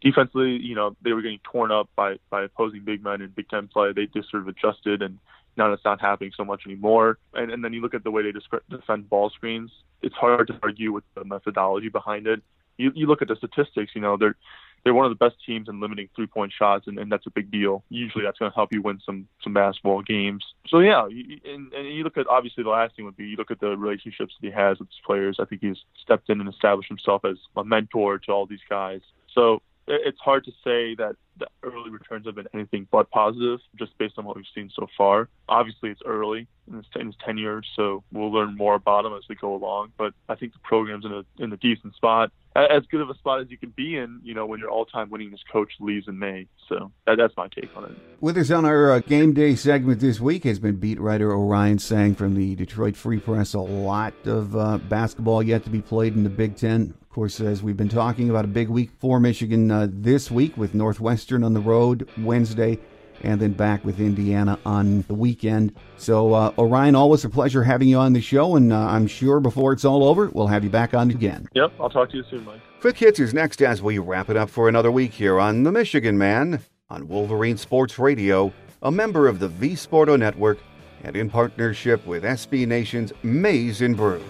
Defensively, 0.01 0.57
you 0.57 0.75
know, 0.75 0.95
they 1.01 1.11
were 1.11 1.21
getting 1.21 1.39
torn 1.43 1.71
up 1.71 1.89
by 1.95 2.15
by 2.29 2.43
opposing 2.43 2.83
big 2.85 3.03
men 3.03 3.21
in 3.21 3.29
Big 3.29 3.49
Ten 3.49 3.67
play. 3.67 3.91
They 3.93 4.05
just 4.05 4.31
sort 4.31 4.43
of 4.43 4.47
adjusted 4.47 5.01
and 5.01 5.19
now 5.57 5.69
that's 5.69 5.83
not 5.83 6.01
happening 6.01 6.31
so 6.35 6.45
much 6.45 6.61
anymore. 6.65 7.17
And, 7.33 7.51
and 7.51 7.63
then 7.63 7.73
you 7.73 7.81
look 7.81 7.93
at 7.93 8.03
the 8.03 8.11
way 8.11 8.23
they 8.23 8.31
defend 8.69 9.09
ball 9.09 9.29
screens. 9.29 9.71
It's 10.01 10.15
hard 10.15 10.47
to 10.47 10.59
argue 10.63 10.93
with 10.93 11.03
the 11.15 11.25
methodology 11.25 11.89
behind 11.89 12.27
it. 12.27 12.41
You, 12.77 12.91
you 12.95 13.07
look 13.07 13.21
at 13.21 13.27
the 13.27 13.35
statistics. 13.35 13.91
You 13.93 14.01
know 14.01 14.15
they're 14.15 14.35
they're 14.83 14.93
one 14.93 15.05
of 15.05 15.11
the 15.11 15.15
best 15.15 15.35
teams 15.45 15.67
in 15.67 15.81
limiting 15.81 16.07
three 16.15 16.27
point 16.27 16.53
shots, 16.57 16.87
and, 16.87 16.97
and 16.97 17.11
that's 17.11 17.27
a 17.27 17.29
big 17.31 17.51
deal. 17.51 17.83
Usually, 17.89 18.23
that's 18.23 18.39
going 18.39 18.49
to 18.49 18.55
help 18.55 18.71
you 18.71 18.81
win 18.81 19.01
some 19.05 19.27
some 19.43 19.53
basketball 19.53 20.01
games. 20.01 20.45
So 20.67 20.79
yeah, 20.79 21.05
you, 21.07 21.39
and, 21.45 21.73
and 21.73 21.87
you 21.93 22.03
look 22.03 22.17
at 22.17 22.27
obviously 22.27 22.63
the 22.63 22.69
last 22.69 22.95
thing 22.95 23.03
would 23.03 23.17
be 23.17 23.25
you 23.25 23.35
look 23.35 23.51
at 23.51 23.59
the 23.59 23.75
relationships 23.75 24.33
that 24.39 24.47
he 24.47 24.53
has 24.53 24.79
with 24.79 24.87
his 24.87 24.99
players. 25.05 25.37
I 25.41 25.45
think 25.45 25.61
he's 25.61 25.83
stepped 26.01 26.29
in 26.29 26.39
and 26.39 26.47
established 26.47 26.87
himself 26.87 27.25
as 27.25 27.37
a 27.57 27.65
mentor 27.65 28.19
to 28.19 28.31
all 28.31 28.45
these 28.45 28.63
guys. 28.69 29.01
So 29.33 29.61
it's 29.89 30.19
hard 30.19 30.45
to 30.45 30.51
say 30.63 30.95
that 30.95 31.15
the 31.39 31.47
early 31.63 31.89
returns 31.89 32.25
have 32.25 32.35
been 32.35 32.47
anything 32.53 32.87
but 32.91 33.09
positive, 33.09 33.59
just 33.77 33.97
based 33.97 34.17
on 34.17 34.25
what 34.25 34.35
we've 34.35 34.45
seen 34.53 34.69
so 34.75 34.87
far. 34.97 35.29
Obviously, 35.47 35.89
it's 35.89 36.01
early 36.05 36.47
in 36.67 36.75
his, 36.75 36.85
in 36.95 37.07
his 37.07 37.15
tenure, 37.25 37.61
so 37.75 38.03
we'll 38.11 38.31
learn 38.31 38.55
more 38.55 38.75
about 38.75 39.05
him 39.05 39.13
as 39.13 39.23
we 39.29 39.35
go 39.35 39.55
along. 39.55 39.91
But 39.97 40.13
I 40.27 40.35
think 40.35 40.53
the 40.53 40.59
program's 40.59 41.05
in 41.05 41.11
a 41.13 41.23
in 41.43 41.51
a 41.51 41.57
decent 41.57 41.95
spot, 41.95 42.31
as 42.55 42.83
good 42.91 43.01
of 43.01 43.09
a 43.09 43.15
spot 43.15 43.41
as 43.41 43.49
you 43.49 43.57
can 43.57 43.69
be 43.69 43.97
in. 43.97 44.19
You 44.23 44.33
know, 44.33 44.45
when 44.45 44.59
your 44.59 44.69
all-time 44.69 45.09
winningest 45.09 45.43
coach 45.51 45.71
leaves 45.79 46.07
in 46.07 46.19
May. 46.19 46.47
So 46.67 46.91
that, 47.07 47.17
that's 47.17 47.35
my 47.37 47.47
take 47.47 47.75
on 47.75 47.85
it. 47.85 47.91
With 48.21 48.37
us 48.37 48.51
on 48.51 48.65
our 48.65 48.91
uh, 48.91 48.99
game 48.99 49.33
day 49.33 49.55
segment 49.55 49.99
this 49.99 50.19
week 50.19 50.43
has 50.43 50.59
been 50.59 50.75
beat 50.75 50.99
writer 50.99 51.31
Orion 51.31 51.79
Sang 51.79 52.15
from 52.15 52.35
the 52.35 52.55
Detroit 52.55 52.95
Free 52.95 53.19
Press. 53.19 53.53
A 53.53 53.59
lot 53.59 54.13
of 54.25 54.55
uh, 54.55 54.77
basketball 54.77 55.41
yet 55.41 55.63
to 55.63 55.69
be 55.69 55.81
played 55.81 56.15
in 56.15 56.23
the 56.23 56.29
Big 56.29 56.55
Ten. 56.55 56.93
Of 57.01 57.09
course, 57.09 57.39
as 57.41 57.63
we've 57.63 57.75
been 57.75 57.89
talking 57.89 58.29
about 58.29 58.45
a 58.45 58.49
big 58.49 58.69
week 58.69 58.91
for 58.99 59.19
Michigan 59.19 59.71
uh, 59.71 59.87
this 59.89 60.29
week 60.29 60.55
with 60.55 60.75
Northwestern 60.75 61.28
on 61.37 61.53
the 61.53 61.59
road 61.59 62.09
Wednesday 62.17 62.79
and 63.21 63.39
then 63.39 63.51
back 63.51 63.83
with 63.83 63.99
Indiana 63.99 64.57
on 64.65 65.03
the 65.07 65.13
weekend. 65.13 65.73
So, 65.97 66.33
uh, 66.33 66.53
Orion, 66.57 66.95
always 66.95 67.25
a 67.25 67.29
pleasure 67.29 67.63
having 67.63 67.87
you 67.87 67.97
on 67.97 68.13
the 68.13 68.21
show, 68.21 68.55
and 68.55 68.71
uh, 68.71 68.77
I'm 68.77 69.07
sure 69.07 69.39
before 69.39 69.73
it's 69.73 69.85
all 69.85 70.03
over, 70.03 70.29
we'll 70.29 70.47
have 70.47 70.63
you 70.63 70.69
back 70.69 70.93
on 70.93 71.09
again. 71.11 71.47
Yep, 71.53 71.73
I'll 71.79 71.89
talk 71.89 72.09
to 72.11 72.17
you 72.17 72.23
soon, 72.29 72.45
Mike. 72.45 72.61
Quick 72.81 72.97
Hits 72.97 73.19
is 73.19 73.33
next 73.33 73.61
as 73.61 73.81
we 73.81 73.99
wrap 73.99 74.29
it 74.29 74.37
up 74.37 74.49
for 74.49 74.69
another 74.69 74.91
week 74.91 75.11
here 75.11 75.39
on 75.39 75.63
The 75.63 75.71
Michigan 75.71 76.17
Man 76.17 76.61
on 76.89 77.07
Wolverine 77.07 77.57
Sports 77.57 77.99
Radio, 77.99 78.53
a 78.81 78.91
member 78.91 79.27
of 79.27 79.39
the 79.39 79.49
V 79.49 79.73
Sporto 79.73 80.17
Network, 80.17 80.59
and 81.03 81.15
in 81.15 81.29
partnership 81.29 82.05
with 82.05 82.23
SB 82.23 82.67
Nation's 82.67 83.13
Maize 83.21 83.81
and 83.81 83.95
Brew. 83.95 84.23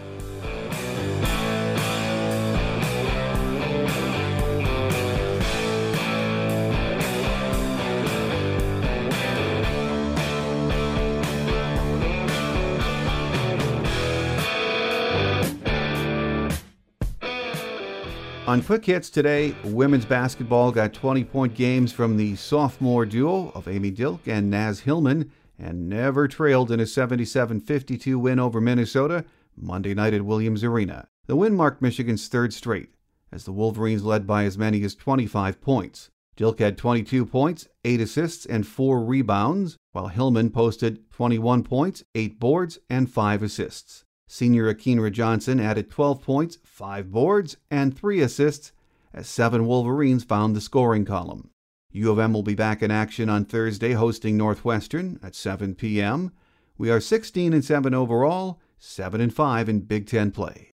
On 18.50 18.64
Quick 18.64 18.86
Hits 18.86 19.12
today, 19.12 19.56
women's 19.64 20.06
basketball 20.06 20.72
got 20.72 20.92
20 20.92 21.24
point 21.24 21.54
games 21.54 21.92
from 21.92 22.18
the 22.18 22.36
sophomore 22.36 23.06
duo 23.06 23.52
of 23.54 23.68
Amy 23.68 23.92
Dilk 23.92 24.22
and 24.26 24.50
Naz 24.50 24.80
Hillmon 24.80 25.32
and 25.60 25.88
never 25.88 26.28
trailed 26.28 26.72
in 26.72 26.80
a 26.80 26.88
77 26.88 27.60
52 27.60 28.18
win 28.18 28.40
over 28.40 28.60
Minnesota 28.60 29.24
Monday 29.56 29.94
night 29.94 30.16
at 30.16 30.26
Williams 30.26 30.64
Arena. 30.64 31.08
The 31.28 31.36
win 31.36 31.54
marked 31.54 31.84
Michigan's 31.84 32.28
third 32.28 32.52
straight, 32.52 32.96
as 33.32 33.44
the 33.44 33.52
Wolverines 33.52 34.02
led 34.02 34.26
by 34.26 34.46
as 34.46 34.58
many 34.58 34.82
as 34.82 34.96
25 34.96 35.62
points. 35.62 36.10
Dilk 36.36 36.58
had 36.58 36.76
22 36.76 37.28
points, 37.28 37.68
8 37.86 38.02
assists, 38.02 38.48
and 38.48 38.66
4 38.66 39.04
rebounds, 39.04 39.78
while 39.92 40.08
Hillmon 40.08 40.50
posted 40.50 41.08
21 41.12 41.62
points, 41.62 42.04
8 42.16 42.40
boards, 42.40 42.80
and 42.90 43.12
5 43.12 43.44
assists. 43.44 44.06
Senior 44.32 44.72
Akienreh 44.72 45.12
Johnson 45.12 45.60
added 45.60 45.90
12 45.90 46.22
points, 46.22 46.60
5 46.64 47.12
boards, 47.12 47.58
and 47.72 47.98
3 47.98 48.22
assists 48.22 48.72
as 49.12 49.28
seven 49.28 49.66
Wolverines 49.66 50.24
found 50.24 50.56
the 50.56 50.62
scoring 50.62 51.04
column. 51.04 51.50
U 51.92 52.12
of 52.12 52.20
M 52.20 52.32
will 52.32 52.44
be 52.44 52.54
back 52.54 52.84
in 52.84 52.92
action 52.92 53.28
on 53.28 53.44
Thursday 53.44 53.94
hosting 53.94 54.38
Northwestern 54.38 55.20
at 55.24 55.34
7 55.34 55.74
p.m. 55.74 56.32
We 56.78 56.92
are 56.92 57.02
16 57.02 57.54
and 57.54 57.66
7 57.66 57.96
overall, 57.96 58.60
7 58.78 59.20
and 59.20 59.34
5 59.34 59.68
in 59.68 59.80
Big 59.80 60.06
10 60.06 60.30
play. 60.30 60.70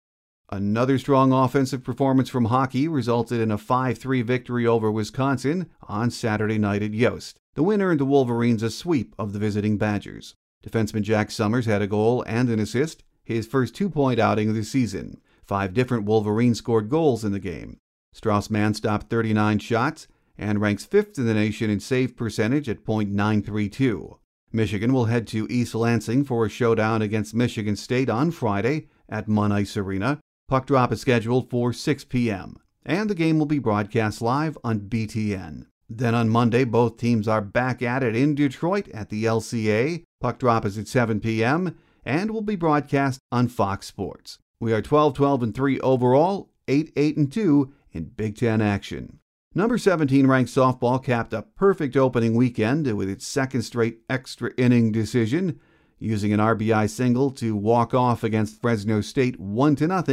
Another 0.51 0.99
strong 0.99 1.31
offensive 1.31 1.81
performance 1.81 2.27
from 2.27 2.45
hockey 2.45 2.89
resulted 2.89 3.39
in 3.39 3.51
a 3.51 3.57
5-3 3.57 4.21
victory 4.25 4.67
over 4.67 4.91
Wisconsin 4.91 5.69
on 5.83 6.11
Saturday 6.11 6.57
night 6.57 6.83
at 6.83 6.93
Yost. 6.93 7.37
The 7.53 7.63
winner 7.63 7.87
earned 7.87 8.01
the 8.01 8.05
Wolverines 8.05 8.63
a 8.63 8.69
sweep 8.69 9.15
of 9.17 9.31
the 9.31 9.39
visiting 9.39 9.77
Badgers. 9.77 10.35
Defenseman 10.61 11.03
Jack 11.03 11.31
Summers 11.31 11.67
had 11.67 11.81
a 11.81 11.87
goal 11.87 12.21
and 12.27 12.49
an 12.49 12.59
assist, 12.59 13.03
his 13.25 13.45
first 13.45 13.75
two 13.75 13.89
point 13.89 14.19
outing 14.19 14.49
of 14.49 14.55
the 14.55 14.63
season. 14.63 15.19
Five 15.43 15.73
different 15.73 16.05
Wolverines 16.05 16.59
scored 16.59 16.89
goals 16.89 17.25
in 17.25 17.31
the 17.31 17.39
game. 17.39 17.79
Strauss 18.13 18.49
Mann 18.49 18.73
stopped 18.73 19.09
39 19.09 19.59
shots 19.59 20.07
and 20.37 20.61
ranks 20.61 20.85
fifth 20.85 21.17
in 21.17 21.25
the 21.25 21.33
nation 21.33 21.69
in 21.69 21.79
save 21.79 22.15
percentage 22.15 22.69
at 22.69 22.85
.932. 22.85 24.17
Michigan 24.51 24.93
will 24.93 25.05
head 25.05 25.27
to 25.27 25.47
East 25.49 25.75
Lansing 25.75 26.23
for 26.23 26.45
a 26.45 26.49
showdown 26.49 27.01
against 27.01 27.35
Michigan 27.35 27.75
State 27.75 28.09
on 28.09 28.31
Friday 28.31 28.87
at 29.09 29.27
Munn 29.27 29.51
Arena. 29.51 30.19
Puck 30.47 30.67
drop 30.67 30.91
is 30.91 31.01
scheduled 31.01 31.49
for 31.49 31.73
6 31.73 32.03
p.m., 32.05 32.57
and 32.85 33.09
the 33.09 33.15
game 33.15 33.39
will 33.39 33.45
be 33.45 33.59
broadcast 33.59 34.21
live 34.21 34.57
on 34.63 34.81
BTN. 34.81 35.65
Then 35.89 36.15
on 36.15 36.29
Monday, 36.29 36.63
both 36.63 36.97
teams 36.97 37.27
are 37.27 37.41
back 37.41 37.81
at 37.81 38.01
it 38.01 38.15
in 38.15 38.33
Detroit 38.33 38.87
at 38.89 39.09
the 39.09 39.25
LCA. 39.25 40.03
Puck 40.21 40.39
drop 40.39 40.65
is 40.65 40.77
at 40.77 40.87
7 40.87 41.19
p.m., 41.19 41.77
and 42.05 42.31
will 42.31 42.41
be 42.41 42.55
broadcast 42.55 43.19
on 43.31 43.47
Fox 43.47 43.87
Sports. 43.87 44.37
We 44.59 44.71
are 44.71 44.81
12 44.81 45.15
12 45.15 45.43
and 45.43 45.55
3 45.55 45.79
overall, 45.81 46.51
8 46.67 46.93
8 46.95 47.17
and 47.17 47.31
2 47.31 47.73
in 47.91 48.05
Big 48.05 48.37
Ten 48.37 48.61
action. 48.61 49.19
Number 49.53 49.77
17 49.77 50.27
ranked 50.27 50.51
softball 50.51 51.01
capped 51.01 51.33
a 51.33 51.41
perfect 51.41 51.95
opening 51.95 52.35
weekend 52.35 52.93
with 52.95 53.09
its 53.09 53.25
second 53.25 53.61
straight 53.61 53.99
extra 54.09 54.51
inning 54.57 54.91
decision, 54.91 55.59
using 55.97 56.33
an 56.33 56.39
RBI 56.39 56.89
single 56.89 57.31
to 57.31 57.55
walk 57.55 57.93
off 57.93 58.23
against 58.23 58.61
Fresno 58.61 59.01
State 59.01 59.39
1 59.39 59.77
0 59.77 60.03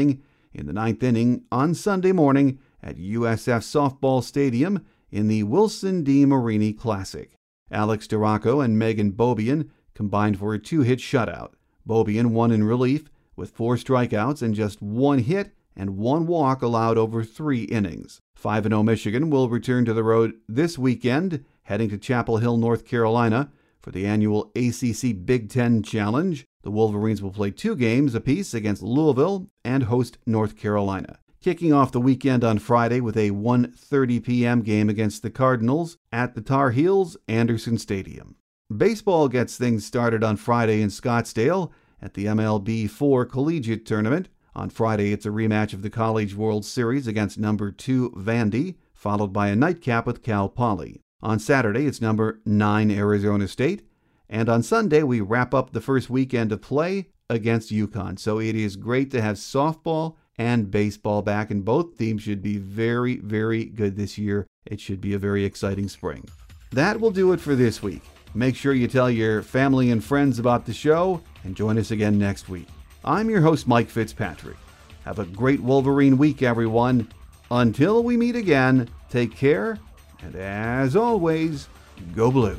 in 0.54 0.66
the 0.66 0.72
ninth 0.72 1.02
inning 1.02 1.44
on 1.50 1.74
Sunday 1.74 2.12
morning 2.12 2.58
at 2.82 2.96
USF 2.96 3.62
Softball 3.62 4.22
Stadium 4.22 4.84
in 5.10 5.28
the 5.28 5.42
Wilson 5.42 6.04
DeMarini 6.04 6.76
Classic. 6.76 7.32
Alex 7.70 8.06
Storako 8.06 8.64
and 8.64 8.78
Megan 8.78 9.12
Beaubien 9.12 9.70
combined 9.94 10.38
for 10.38 10.54
a 10.54 10.58
two 10.58 10.82
hit 10.82 10.98
shutout. 10.98 11.52
Beaubien 11.86 12.32
won 12.32 12.50
in 12.50 12.64
relief 12.64 13.10
with 13.36 13.50
four 13.50 13.76
strikeouts 13.76 14.42
and 14.42 14.54
just 14.54 14.82
one 14.82 15.18
hit 15.20 15.54
and 15.76 15.96
one 15.96 16.26
walk 16.26 16.62
allowed 16.62 16.98
over 16.98 17.24
three 17.24 17.62
innings. 17.64 18.20
5 18.36 18.64
0 18.64 18.82
Michigan 18.82 19.30
will 19.30 19.48
return 19.48 19.84
to 19.84 19.94
the 19.94 20.04
road 20.04 20.34
this 20.48 20.78
weekend, 20.78 21.44
heading 21.64 21.88
to 21.90 21.98
Chapel 21.98 22.38
Hill, 22.38 22.56
North 22.56 22.84
Carolina 22.84 23.50
for 23.80 23.90
the 23.90 24.06
annual 24.06 24.52
ACC 24.54 25.24
Big 25.24 25.48
Ten 25.48 25.82
Challenge. 25.82 26.44
The 26.62 26.70
Wolverines 26.70 27.20
will 27.20 27.32
play 27.32 27.50
two 27.50 27.74
games 27.74 28.14
apiece 28.14 28.54
against 28.54 28.82
Louisville 28.82 29.48
and 29.64 29.84
host 29.84 30.18
North 30.26 30.56
Carolina. 30.56 31.18
Kicking 31.40 31.72
off 31.72 31.90
the 31.90 32.00
weekend 32.00 32.44
on 32.44 32.60
Friday 32.60 33.00
with 33.00 33.16
a 33.16 33.30
1:30 33.30 34.22
p.m. 34.22 34.62
game 34.62 34.88
against 34.88 35.22
the 35.22 35.30
Cardinals 35.30 35.98
at 36.12 36.34
the 36.34 36.40
Tar 36.40 36.70
Heels 36.70 37.16
Anderson 37.26 37.78
Stadium. 37.78 38.36
Baseball 38.76 39.28
gets 39.28 39.56
things 39.56 39.84
started 39.84 40.22
on 40.22 40.36
Friday 40.36 40.82
in 40.82 40.88
Scottsdale 40.88 41.72
at 42.00 42.14
the 42.14 42.26
MLB 42.26 42.88
4 42.88 43.26
Collegiate 43.26 43.84
Tournament. 43.84 44.28
On 44.54 44.70
Friday, 44.70 45.12
it's 45.12 45.26
a 45.26 45.30
rematch 45.30 45.72
of 45.72 45.82
the 45.82 45.90
College 45.90 46.34
World 46.34 46.64
Series 46.64 47.06
against 47.06 47.38
number 47.38 47.70
2 47.70 48.10
Vandy, 48.10 48.76
followed 48.94 49.32
by 49.32 49.48
a 49.48 49.56
nightcap 49.56 50.06
with 50.06 50.22
Cal 50.22 50.48
Poly. 50.48 51.00
On 51.22 51.38
Saturday, 51.38 51.86
it's 51.86 52.00
number 52.00 52.40
9 52.46 52.90
Arizona 52.90 53.48
State. 53.48 53.82
And 54.28 54.48
on 54.48 54.62
Sunday, 54.62 55.02
we 55.02 55.20
wrap 55.20 55.52
up 55.52 55.72
the 55.72 55.80
first 55.80 56.08
weekend 56.08 56.52
of 56.52 56.62
play 56.62 57.08
against 57.28 57.72
UConn. 57.72 58.18
So 58.18 58.40
it 58.40 58.54
is 58.54 58.76
great 58.76 59.10
to 59.10 59.20
have 59.20 59.36
softball 59.36 60.16
and 60.38 60.70
baseball 60.70 61.20
back, 61.20 61.50
and 61.50 61.64
both 61.64 61.98
teams 61.98 62.22
should 62.22 62.42
be 62.42 62.58
very, 62.58 63.16
very 63.16 63.64
good 63.64 63.96
this 63.96 64.16
year. 64.16 64.46
It 64.64 64.80
should 64.80 65.00
be 65.00 65.14
a 65.14 65.18
very 65.18 65.44
exciting 65.44 65.88
spring. 65.88 66.28
That 66.70 67.00
will 67.00 67.10
do 67.10 67.32
it 67.32 67.40
for 67.40 67.54
this 67.54 67.82
week. 67.82 68.02
Make 68.34 68.56
sure 68.56 68.72
you 68.72 68.88
tell 68.88 69.10
your 69.10 69.42
family 69.42 69.90
and 69.90 70.02
friends 70.02 70.38
about 70.38 70.64
the 70.64 70.72
show 70.72 71.20
and 71.44 71.54
join 71.54 71.76
us 71.76 71.90
again 71.90 72.18
next 72.18 72.48
week. 72.48 72.66
I'm 73.04 73.28
your 73.28 73.42
host, 73.42 73.68
Mike 73.68 73.90
Fitzpatrick. 73.90 74.56
Have 75.04 75.18
a 75.18 75.26
great 75.26 75.60
Wolverine 75.60 76.16
week, 76.16 76.42
everyone. 76.42 77.12
Until 77.50 78.02
we 78.02 78.16
meet 78.16 78.34
again, 78.34 78.88
take 79.10 79.36
care, 79.36 79.78
and 80.22 80.34
as 80.34 80.96
always, 80.96 81.68
go 82.16 82.30
blue. 82.30 82.56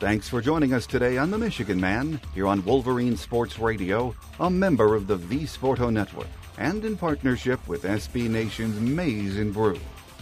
Thanks 0.00 0.28
for 0.28 0.40
joining 0.40 0.74
us 0.74 0.86
today 0.86 1.18
on 1.18 1.30
The 1.30 1.38
Michigan 1.38 1.80
Man, 1.80 2.20
here 2.34 2.48
on 2.48 2.64
Wolverine 2.64 3.16
Sports 3.16 3.60
Radio, 3.60 4.12
a 4.40 4.50
member 4.50 4.96
of 4.96 5.06
the 5.06 5.16
V 5.16 5.44
Sporto 5.44 5.92
Network, 5.92 6.26
and 6.58 6.84
in 6.84 6.96
partnership 6.96 7.66
with 7.68 7.84
SB 7.84 8.28
Nation's 8.28 8.80
Maize 8.80 9.36
and 9.36 9.54
Brew. 9.54 9.78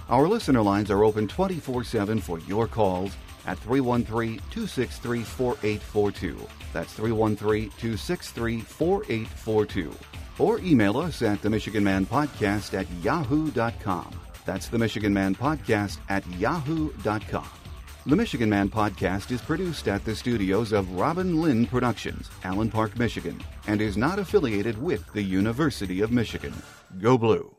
Our 0.08 0.28
listener 0.28 0.62
lines 0.62 0.90
are 0.90 1.04
open 1.04 1.28
24 1.28 1.84
7 1.84 2.20
for 2.20 2.38
your 2.40 2.66
calls 2.66 3.12
at 3.46 3.58
313 3.58 4.38
263 4.50 5.22
4842. 5.22 6.48
That's 6.72 6.92
313 6.92 7.70
263 7.70 8.60
4842. 8.60 9.92
Or 10.38 10.58
email 10.60 10.98
us 10.98 11.22
at 11.22 11.40
the 11.42 11.50
Michigan 11.50 11.84
Man 11.84 12.04
Podcast 12.04 12.74
at 12.74 12.90
yahoo.com. 13.02 14.10
That's 14.44 14.68
the 14.68 14.78
Michigan 14.78 15.14
Man 15.14 15.34
Podcast 15.34 15.98
at 16.08 16.26
yahoo.com. 16.32 17.48
The 18.06 18.16
Michigan 18.16 18.50
Man 18.50 18.68
Podcast 18.68 19.30
is 19.30 19.40
produced 19.40 19.88
at 19.88 20.04
the 20.04 20.14
studios 20.14 20.72
of 20.72 20.90
Robin 20.92 21.40
Lynn 21.40 21.64
Productions, 21.66 22.28
Allen 22.42 22.70
Park, 22.70 22.98
Michigan, 22.98 23.40
and 23.66 23.80
is 23.80 23.96
not 23.96 24.18
affiliated 24.18 24.76
with 24.76 25.10
the 25.14 25.22
University 25.22 26.02
of 26.02 26.12
Michigan. 26.12 26.52
Go 27.00 27.16
Blue. 27.16 27.53